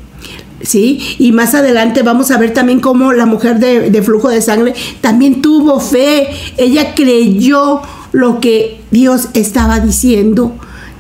[0.64, 1.16] ¿Sí?
[1.18, 4.76] Y más adelante vamos a ver también cómo la mujer de, de flujo de sangre
[5.02, 6.28] también tuvo fe.
[6.58, 7.82] Ella creyó
[8.12, 10.56] lo que Dios estaba diciendo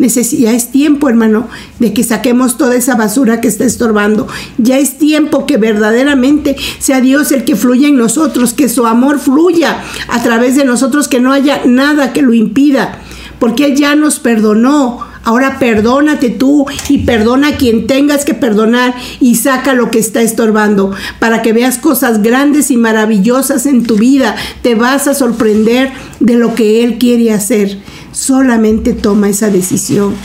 [0.07, 1.47] ya es tiempo, hermano,
[1.79, 4.27] de que saquemos toda esa basura que está estorbando.
[4.57, 9.19] Ya es tiempo que verdaderamente sea Dios el que fluya en nosotros, que su amor
[9.19, 12.99] fluya a través de nosotros, que no haya nada que lo impida,
[13.39, 15.10] porque Él ya nos perdonó.
[15.23, 20.21] Ahora perdónate tú y perdona a quien tengas que perdonar y saca lo que está
[20.21, 24.35] estorbando para que veas cosas grandes y maravillosas en tu vida.
[24.63, 27.79] Te vas a sorprender de lo que Él quiere hacer.
[28.11, 30.15] Solamente toma esa decisión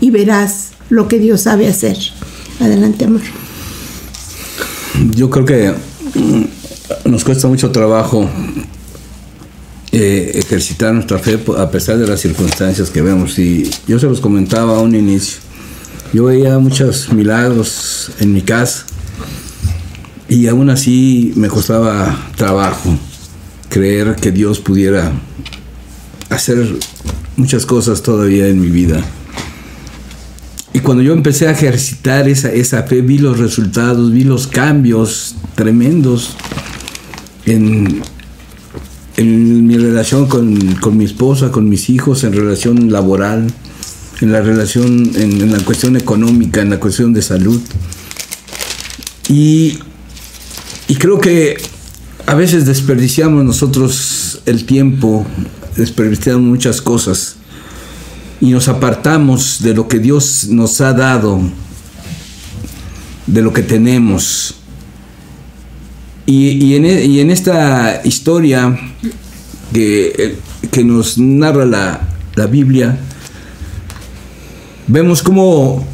[0.00, 1.96] y verás lo que Dios sabe hacer.
[2.60, 3.20] Adelante, amor.
[5.14, 5.74] Yo creo que
[6.14, 8.28] mm, nos cuesta mucho trabajo
[9.98, 13.38] eh, ejercitar nuestra fe a pesar de las circunstancias que vemos.
[13.38, 15.38] Y yo se los comentaba a un inicio.
[16.12, 18.84] Yo veía muchos milagros en mi casa
[20.28, 22.94] y aún así me costaba trabajo
[23.70, 25.12] creer que Dios pudiera
[26.28, 26.76] hacer
[27.38, 29.02] muchas cosas todavía en mi vida.
[30.74, 35.36] Y cuando yo empecé a ejercitar esa, esa fe, vi los resultados, vi los cambios
[35.54, 36.36] tremendos
[37.46, 38.02] en,
[39.16, 43.46] en mi relación con, con, mi esposa, con mis hijos, en relación laboral,
[44.20, 47.60] en la relación, en, la cuestión económica, en la cuestión de salud.
[49.28, 49.78] Y,
[50.88, 51.56] y creo que
[52.26, 55.26] a veces desperdiciamos nosotros el tiempo
[55.76, 57.36] desperdiciamos muchas cosas
[58.40, 61.40] y nos apartamos de lo que Dios nos ha dado,
[63.26, 64.55] de lo que tenemos.
[66.28, 68.76] Y, en, y en, esta historia
[69.72, 70.34] que,
[70.72, 72.00] que nos narra la,
[72.34, 72.98] la Biblia,
[74.88, 75.86] vemos cómo,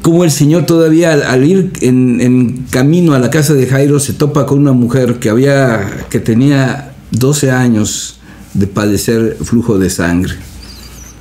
[0.00, 4.14] cómo, el Señor todavía al, ir en, en, camino a la casa de Jairo se
[4.14, 8.20] topa con una mujer que, había, que tenía 12 años
[8.54, 10.34] de padecer flujo de sangre.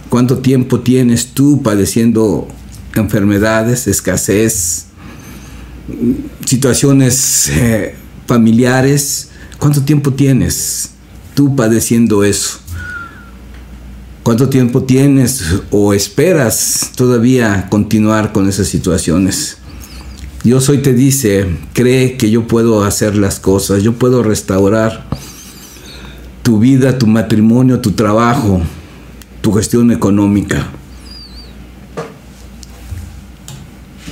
[0.08, 2.48] ¿Cuánto tiempo tienes tú padeciendo
[2.96, 4.89] enfermedades, escasez,
[6.46, 9.30] situaciones eh, familiares.
[9.58, 10.92] ¿Cuánto tiempo tienes
[11.34, 12.60] tú padeciendo eso?
[14.24, 19.58] ¿Cuánto tiempo tienes o esperas todavía continuar con esas situaciones?
[20.44, 25.06] Dios hoy te dice, cree que yo puedo hacer las cosas, yo puedo restaurar
[26.44, 28.62] tu vida, tu matrimonio, tu trabajo,
[29.42, 30.68] tu gestión económica.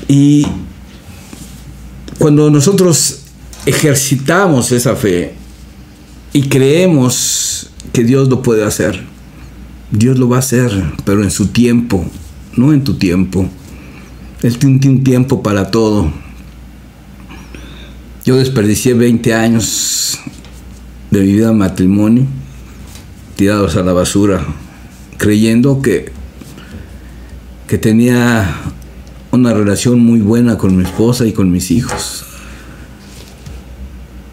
[0.07, 0.47] Y
[2.17, 3.19] cuando nosotros
[3.65, 5.33] ejercitamos esa fe
[6.33, 9.03] y creemos que Dios lo puede hacer,
[9.91, 10.71] Dios lo va a hacer,
[11.05, 12.05] pero en su tiempo,
[12.55, 13.47] no en tu tiempo.
[14.41, 16.11] Él tiene un tiempo para todo.
[18.25, 20.19] Yo desperdicié 20 años
[21.11, 22.25] de mi vida matrimonio
[23.35, 24.45] tirados a la basura,
[25.17, 26.11] creyendo que,
[27.67, 28.59] que tenía
[29.37, 32.25] una relación muy buena con mi esposa y con mis hijos.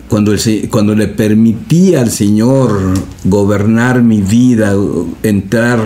[0.09, 0.33] Cuando,
[0.71, 2.95] cuando le permití al Señor
[3.25, 4.75] gobernar mi vida,
[5.23, 5.81] entrar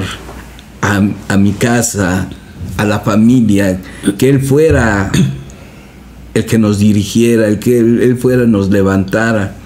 [0.80, 2.28] a, mi casa,
[2.76, 3.80] a la familia,
[4.16, 5.10] que Él fuera
[6.34, 9.56] el que nos dirigiera, el que Él, él fuera nos levantara.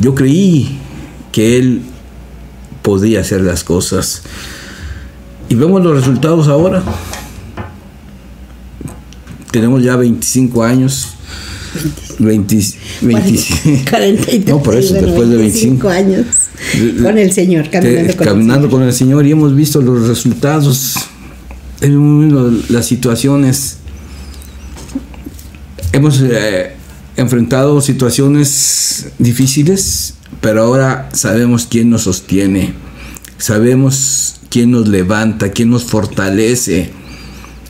[0.00, 0.78] Yo creí
[1.32, 1.82] que Él
[2.82, 4.22] podía hacer las cosas.
[5.48, 6.82] Y vemos los resultados ahora
[9.50, 11.14] tenemos ya 25 años.
[12.18, 12.58] 20,
[13.02, 16.26] 20 no, por eso, después de 25 años
[17.02, 20.96] con el Señor, caminando, con, caminando el con, el Señor y hemos visto los resultados,
[21.80, 23.76] las situaciones.
[25.92, 26.72] Hemos eh,
[27.16, 32.74] enfrentado situaciones difíciles, pero ahora sabemos quién nos sostiene,
[33.38, 36.90] sabemos quién nos levanta, quién nos fortalece.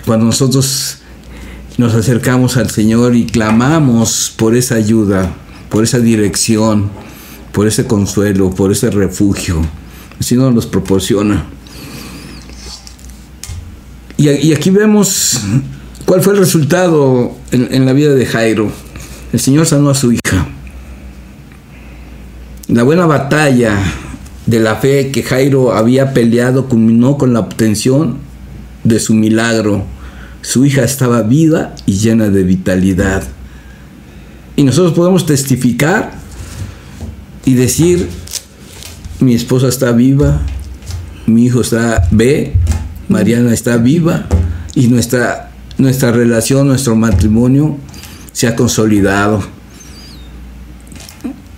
[0.04, 0.99] Cuando nosotros
[1.80, 5.32] nos acercamos al Señor y clamamos por esa ayuda,
[5.70, 6.90] por esa dirección,
[7.52, 9.62] por ese consuelo, por ese refugio.
[10.20, 11.46] Así nos los proporciona.
[14.18, 15.40] Y, aquí vemos
[16.04, 18.70] cuál fue el resultado en, en la vida de Jairo.
[19.32, 20.48] El Señor sanó a su hija.
[22.68, 23.78] La buena batalla
[24.44, 28.18] de la fe que Jairo había peleado culminó con la obtención
[28.84, 29.86] de su milagro
[30.42, 33.22] su hija estaba viva y llena de vitalidad.
[34.56, 36.12] Y nosotros podemos testificar
[37.44, 38.08] y decir,
[39.20, 40.40] mi esposa está viva,
[41.26, 42.54] mi hijo está ve,
[43.08, 44.26] Mariana está viva
[44.74, 47.78] y nuestra, nuestra relación, nuestro matrimonio
[48.32, 49.42] se ha consolidado.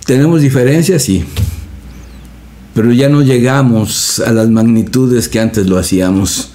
[0.05, 1.25] Tenemos diferencias, sí,
[2.73, 6.52] pero ya no llegamos a las magnitudes que antes lo hacíamos.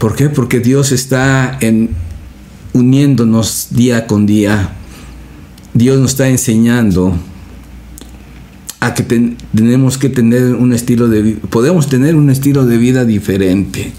[0.00, 0.30] ¿Por qué?
[0.30, 1.58] Porque Dios está
[2.72, 4.70] uniéndonos día con día.
[5.74, 7.14] Dios nos está enseñando
[8.80, 13.92] a que tenemos que tener un estilo de podemos tener un estilo de vida diferente.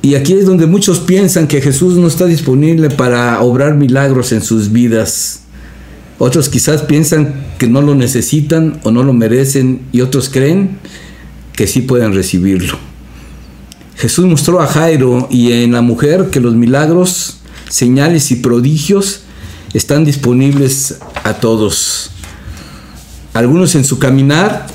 [0.00, 4.42] Y aquí es donde muchos piensan que Jesús no está disponible para obrar milagros en
[4.42, 5.40] sus vidas.
[6.18, 10.78] Otros quizás piensan que no lo necesitan o no lo merecen y otros creen
[11.52, 12.89] que sí pueden recibirlo.
[14.00, 17.36] Jesús mostró a Jairo y en la mujer que los milagros,
[17.68, 19.20] señales y prodigios
[19.74, 22.10] están disponibles a todos.
[23.34, 24.68] Algunos en su caminar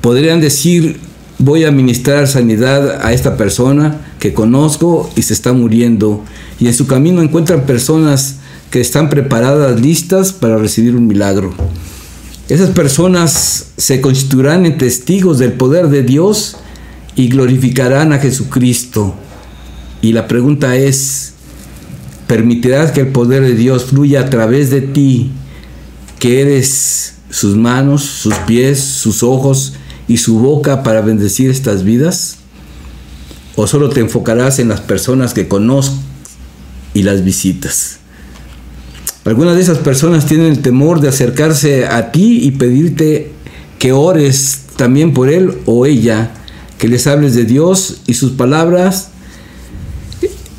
[0.00, 1.00] podrían decir,
[1.36, 6.24] voy a ministrar sanidad a esta persona que conozco y se está muriendo.
[6.58, 8.36] Y en su camino encuentran personas
[8.70, 11.52] que están preparadas, listas para recibir un milagro.
[12.48, 16.56] Esas personas se constituirán en testigos del poder de Dios
[17.16, 19.14] y glorificarán a Jesucristo.
[20.00, 21.34] Y la pregunta es,
[22.26, 25.30] ¿permitirás que el poder de Dios fluya a través de ti,
[26.18, 29.74] que eres sus manos, sus pies, sus ojos
[30.08, 32.38] y su boca para bendecir estas vidas?
[33.54, 35.96] ¿O solo te enfocarás en las personas que conozco
[36.94, 37.98] y las visitas?
[39.24, 43.30] Algunas de esas personas tienen el temor de acercarse a ti y pedirte
[43.78, 46.32] que ores también por él o ella
[46.82, 49.10] que les hables de Dios y sus palabras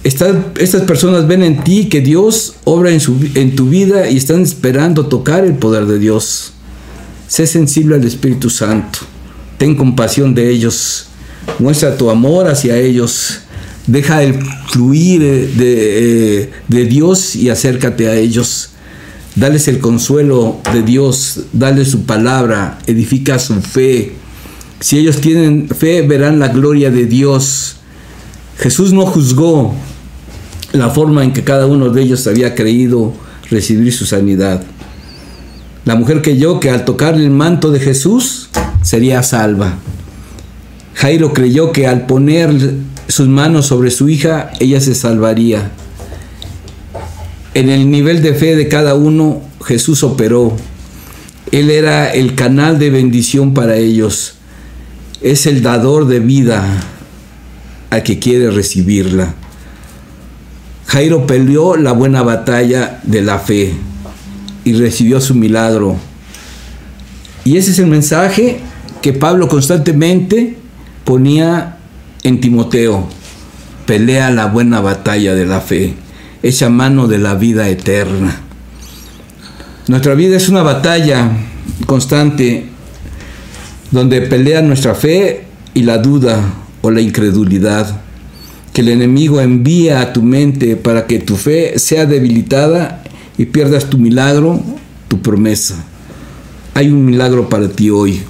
[0.06, 5.44] estas personas ven en ti que Dios obra en, tu vida y están esperando tocar
[5.44, 6.54] el poder de Dios.
[7.28, 9.00] Sé sensible al Espíritu Santo.
[9.58, 11.08] Ten compasión de ellos.
[11.60, 13.40] Muestra tu amor hacia ellos.
[13.86, 14.40] Deja el
[14.72, 18.70] fluir de, de, de Dios y acércate a ellos.
[19.36, 24.23] Dales el consuelo de Dios, dale su palabra, edifica su fe.
[24.84, 27.78] Si ellos tienen fe, verán la gloria de Dios.
[28.58, 29.74] Jesús no juzgó
[30.74, 33.14] la forma en que cada uno de ellos había creído
[33.50, 34.62] recibir su sanidad.
[35.86, 38.50] La mujer creyó que al tocar el manto de Jesús
[38.82, 39.78] sería salva.
[40.96, 42.74] Jairo creyó que al poner
[43.08, 45.72] sus manos sobre su hija, ella se salvaría.
[47.54, 50.58] En el nivel de fe de cada uno, Jesús operó.
[51.54, 54.36] Él era el canal de bendición para ellos.
[55.24, 56.64] Es el dador de vida
[57.90, 59.34] a que quiere recibirla.
[60.86, 63.74] Jairo peleó la buena batalla de la fe
[64.64, 65.96] y recibió su milagro.
[67.46, 68.60] Y ese es el mensaje
[69.02, 70.58] que Pablo constantemente
[71.04, 71.78] ponía
[72.22, 73.08] en Timoteo.
[73.88, 75.96] Pelea la buena batalla de la fe
[76.44, 78.42] echa mano de la vida eterna.
[79.88, 81.32] Nuestra vida es una batalla
[81.86, 82.70] constante
[83.94, 85.44] donde pelea nuestra fe
[85.76, 86.42] y la duda
[86.82, 88.02] o la incredulidad
[88.74, 93.04] que el enemigo envía a tu mente para que tu fe sea debilitada
[93.38, 94.60] y pierdas tu milagro,
[95.08, 95.76] tu promesa.
[96.74, 98.24] Hay un milagro para ti hoy.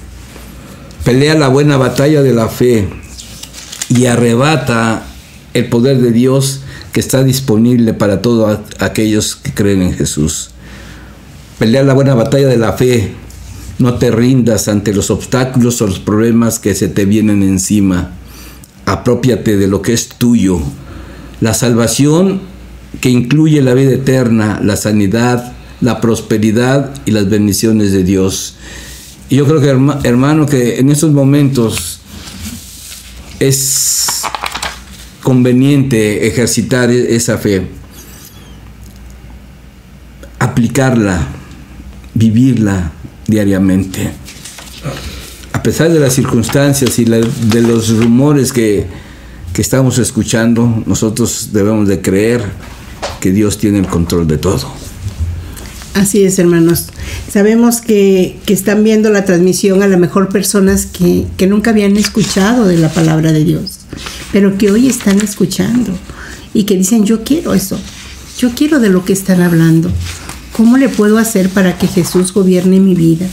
[1.02, 2.86] Pelea la buena batalla de la fe
[3.88, 5.06] y arrebata
[5.54, 6.60] el poder de Dios
[6.92, 10.50] que está disponible para todos aquellos que creen en Jesús.
[11.58, 13.23] Pelea la buena batalla de la fe.
[13.78, 18.12] No te rindas ante los obstáculos o los problemas que se te vienen encima.
[18.86, 20.60] Apropiate de lo que es tuyo.
[21.40, 22.40] La salvación
[23.00, 28.56] que incluye la vida eterna, la sanidad, la prosperidad y las bendiciones de Dios.
[29.28, 32.00] Y yo creo que hermano que en estos momentos
[33.40, 34.22] es
[35.22, 37.66] conveniente ejercitar e-, esa fe,
[40.38, 41.26] aplicarla,
[42.14, 42.92] vivirla
[43.26, 44.10] diariamente.
[45.52, 48.86] A pesar de las circunstancias y de los rumores que,
[49.52, 52.42] que estamos escuchando, nosotros debemos de creer
[53.20, 54.70] que Dios tiene el control de todo.
[55.94, 56.88] Así es, hermanos.
[57.30, 61.96] Sabemos que, que, están viendo la transmisión a lo mejor personas que, que nunca habían
[61.96, 63.84] escuchado de la palabra de Dios
[64.34, 65.92] pero que hoy están escuchando
[66.52, 67.78] y que dicen, yo quiero eso,
[68.36, 69.90] yo quiero de lo que están hablando.
[70.56, 73.26] ¿Cómo le puedo hacer para que Jesús gobierne mi vida?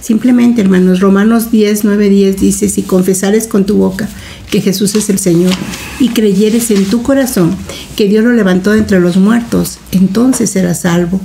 [0.00, 4.08] Simplemente, hermanos, Romanos 10, 9, 10 dice, si confesares con tu boca
[4.50, 5.52] que Jesús es el Señor
[6.00, 7.54] y creyeres en tu corazón
[7.96, 11.20] que Dios lo levantó de entre los muertos, entonces serás salvo.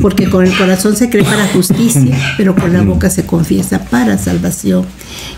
[0.00, 4.18] Porque con el corazón se cree para justicia, pero con la boca se confiesa para
[4.18, 4.86] salvación.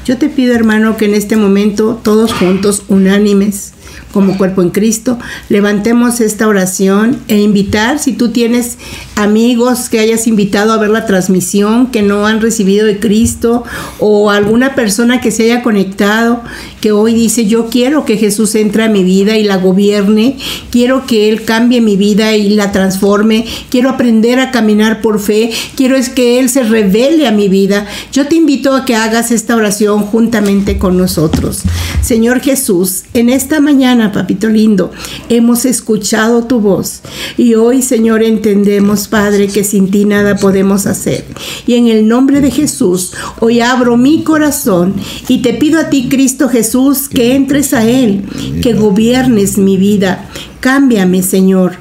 [0.06, 3.72] Yo te pido, hermano, que en este momento todos juntos, unánimes,
[4.12, 8.78] como cuerpo en Cristo, levantemos esta oración e invitar, si tú tienes
[9.16, 13.64] amigos que hayas invitado a ver la transmisión, que no han recibido de Cristo,
[13.98, 16.42] o alguna persona que se haya conectado,
[16.80, 20.36] que hoy dice, yo quiero que Jesús entre a mi vida y la gobierne,
[20.70, 25.50] quiero que Él cambie mi vida y la transforme, quiero aprender a caminar por fe,
[25.76, 27.86] quiero es que Él se revele a mi vida.
[28.12, 31.62] Yo te invito a que hagas esta oración juntamente con nosotros.
[32.02, 34.90] Señor Jesús, en esta mañana, papito lindo,
[35.28, 37.02] hemos escuchado tu voz
[37.36, 41.24] y hoy, Señor, entendemos, Padre, que sin ti nada podemos hacer.
[41.66, 44.94] Y en el nombre de Jesús, hoy abro mi corazón
[45.28, 48.24] y te pido a ti, Cristo Jesús, que entres a Él,
[48.62, 50.28] que gobiernes mi vida.
[50.60, 51.74] Cámbiame, Señor.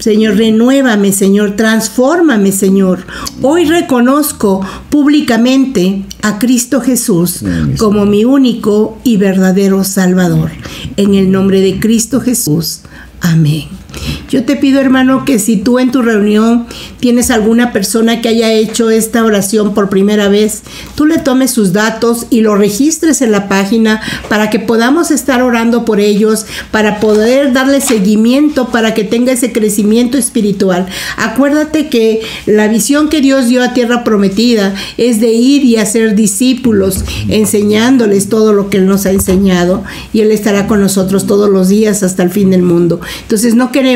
[0.00, 3.06] Señor, renuévame, Señor, transfórmame, Señor.
[3.42, 7.44] Hoy reconozco públicamente a Cristo Jesús
[7.78, 10.50] como mi único y verdadero Salvador.
[10.96, 12.80] En el nombre de Cristo Jesús.
[13.20, 13.79] Amén.
[14.28, 16.66] Yo te pido, hermano, que si tú en tu reunión
[17.00, 20.62] tienes alguna persona que haya hecho esta oración por primera vez,
[20.94, 25.42] tú le tomes sus datos y lo registres en la página para que podamos estar
[25.42, 30.86] orando por ellos, para poder darle seguimiento, para que tenga ese crecimiento espiritual.
[31.16, 36.14] Acuérdate que la visión que Dios dio a tierra prometida es de ir y hacer
[36.14, 39.82] discípulos, enseñándoles todo lo que Él nos ha enseñado
[40.12, 43.00] y Él estará con nosotros todos los días hasta el fin del mundo.
[43.22, 43.89] Entonces no queremos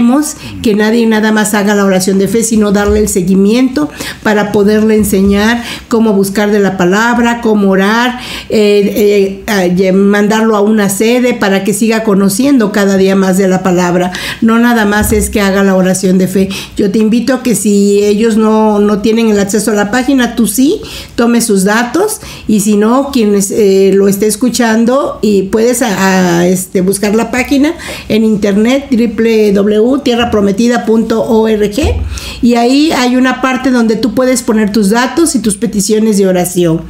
[0.63, 3.91] que nadie nada más haga la oración de fe, sino darle el seguimiento
[4.23, 8.19] para poderle enseñar cómo buscar de la palabra, cómo orar,
[8.49, 13.63] eh, eh, mandarlo a una sede para que siga conociendo cada día más de la
[13.63, 14.13] palabra.
[14.41, 16.49] No nada más es que haga la oración de fe.
[16.77, 20.35] Yo te invito a que si ellos no, no tienen el acceso a la página,
[20.35, 20.81] tú sí,
[21.15, 25.83] tome sus datos y si no, quien eh, lo esté escuchando y puedes
[26.45, 27.75] este, buscar la página
[28.09, 28.87] en internet
[29.85, 32.05] www.tierraprometida.org
[32.43, 36.27] y ahí hay una parte donde tú puedes poner tus datos y tus peticiones de
[36.27, 36.83] oración.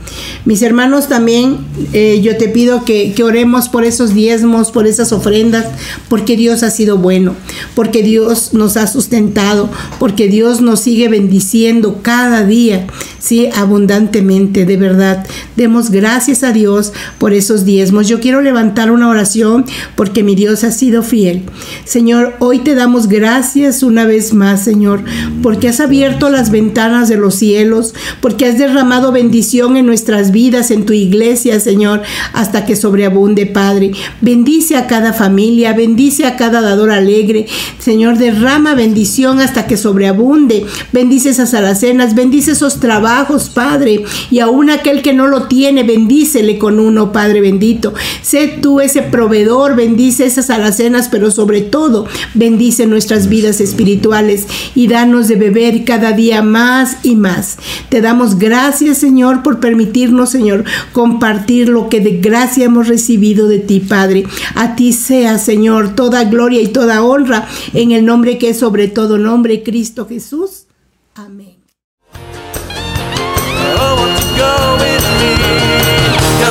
[0.45, 1.59] Mis hermanos también,
[1.92, 5.66] eh, yo te pido que, que oremos por esos diezmos, por esas ofrendas,
[6.09, 7.34] porque Dios ha sido bueno,
[7.74, 9.68] porque Dios nos ha sustentado,
[9.99, 12.86] porque Dios nos sigue bendiciendo cada día,
[13.25, 15.27] sí, abundantemente, de verdad.
[15.57, 18.07] Demos gracias a Dios por esos diezmos.
[18.07, 19.64] Yo quiero levantar una oración
[19.97, 21.43] porque mi Dios ha sido fiel.
[21.87, 25.03] Señor, hoy te damos gracias una vez más, Señor,
[25.43, 30.70] porque has abierto las ventanas de los cielos, porque has derramado bendición en nuestras vidas,
[30.70, 32.03] en tu iglesia, Señor,
[32.35, 33.93] hasta que sobreabunde, Padre.
[34.20, 37.47] Bendice a cada familia, bendice a cada dador alegre.
[37.79, 40.66] Señor, derrama bendición hasta que sobreabunde.
[40.93, 43.14] Bendice esas alacenas, bendice esos trabajos,
[43.55, 44.05] Padre.
[44.31, 47.95] Y aún aquel que no lo tiene, bendícele con uno, Padre bendito.
[48.23, 54.89] Sé tú ese proveedor, bendice esas alacenas, pero sobre todo bendice nuestras vidas espirituales y
[54.89, 57.59] danos de beber cada día más y más.
[57.89, 63.59] Te damos gracias, Señor, por permitirnos, Señor, compartir lo que de gracia hemos recibido de
[63.59, 64.25] ti, Padre.
[64.55, 68.89] A ti sea, Señor, toda gloria y toda honra en el nombre que es sobre
[68.89, 70.67] todo nombre, Cristo Jesús.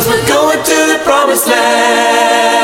[0.08, 2.63] we're going to the promised land.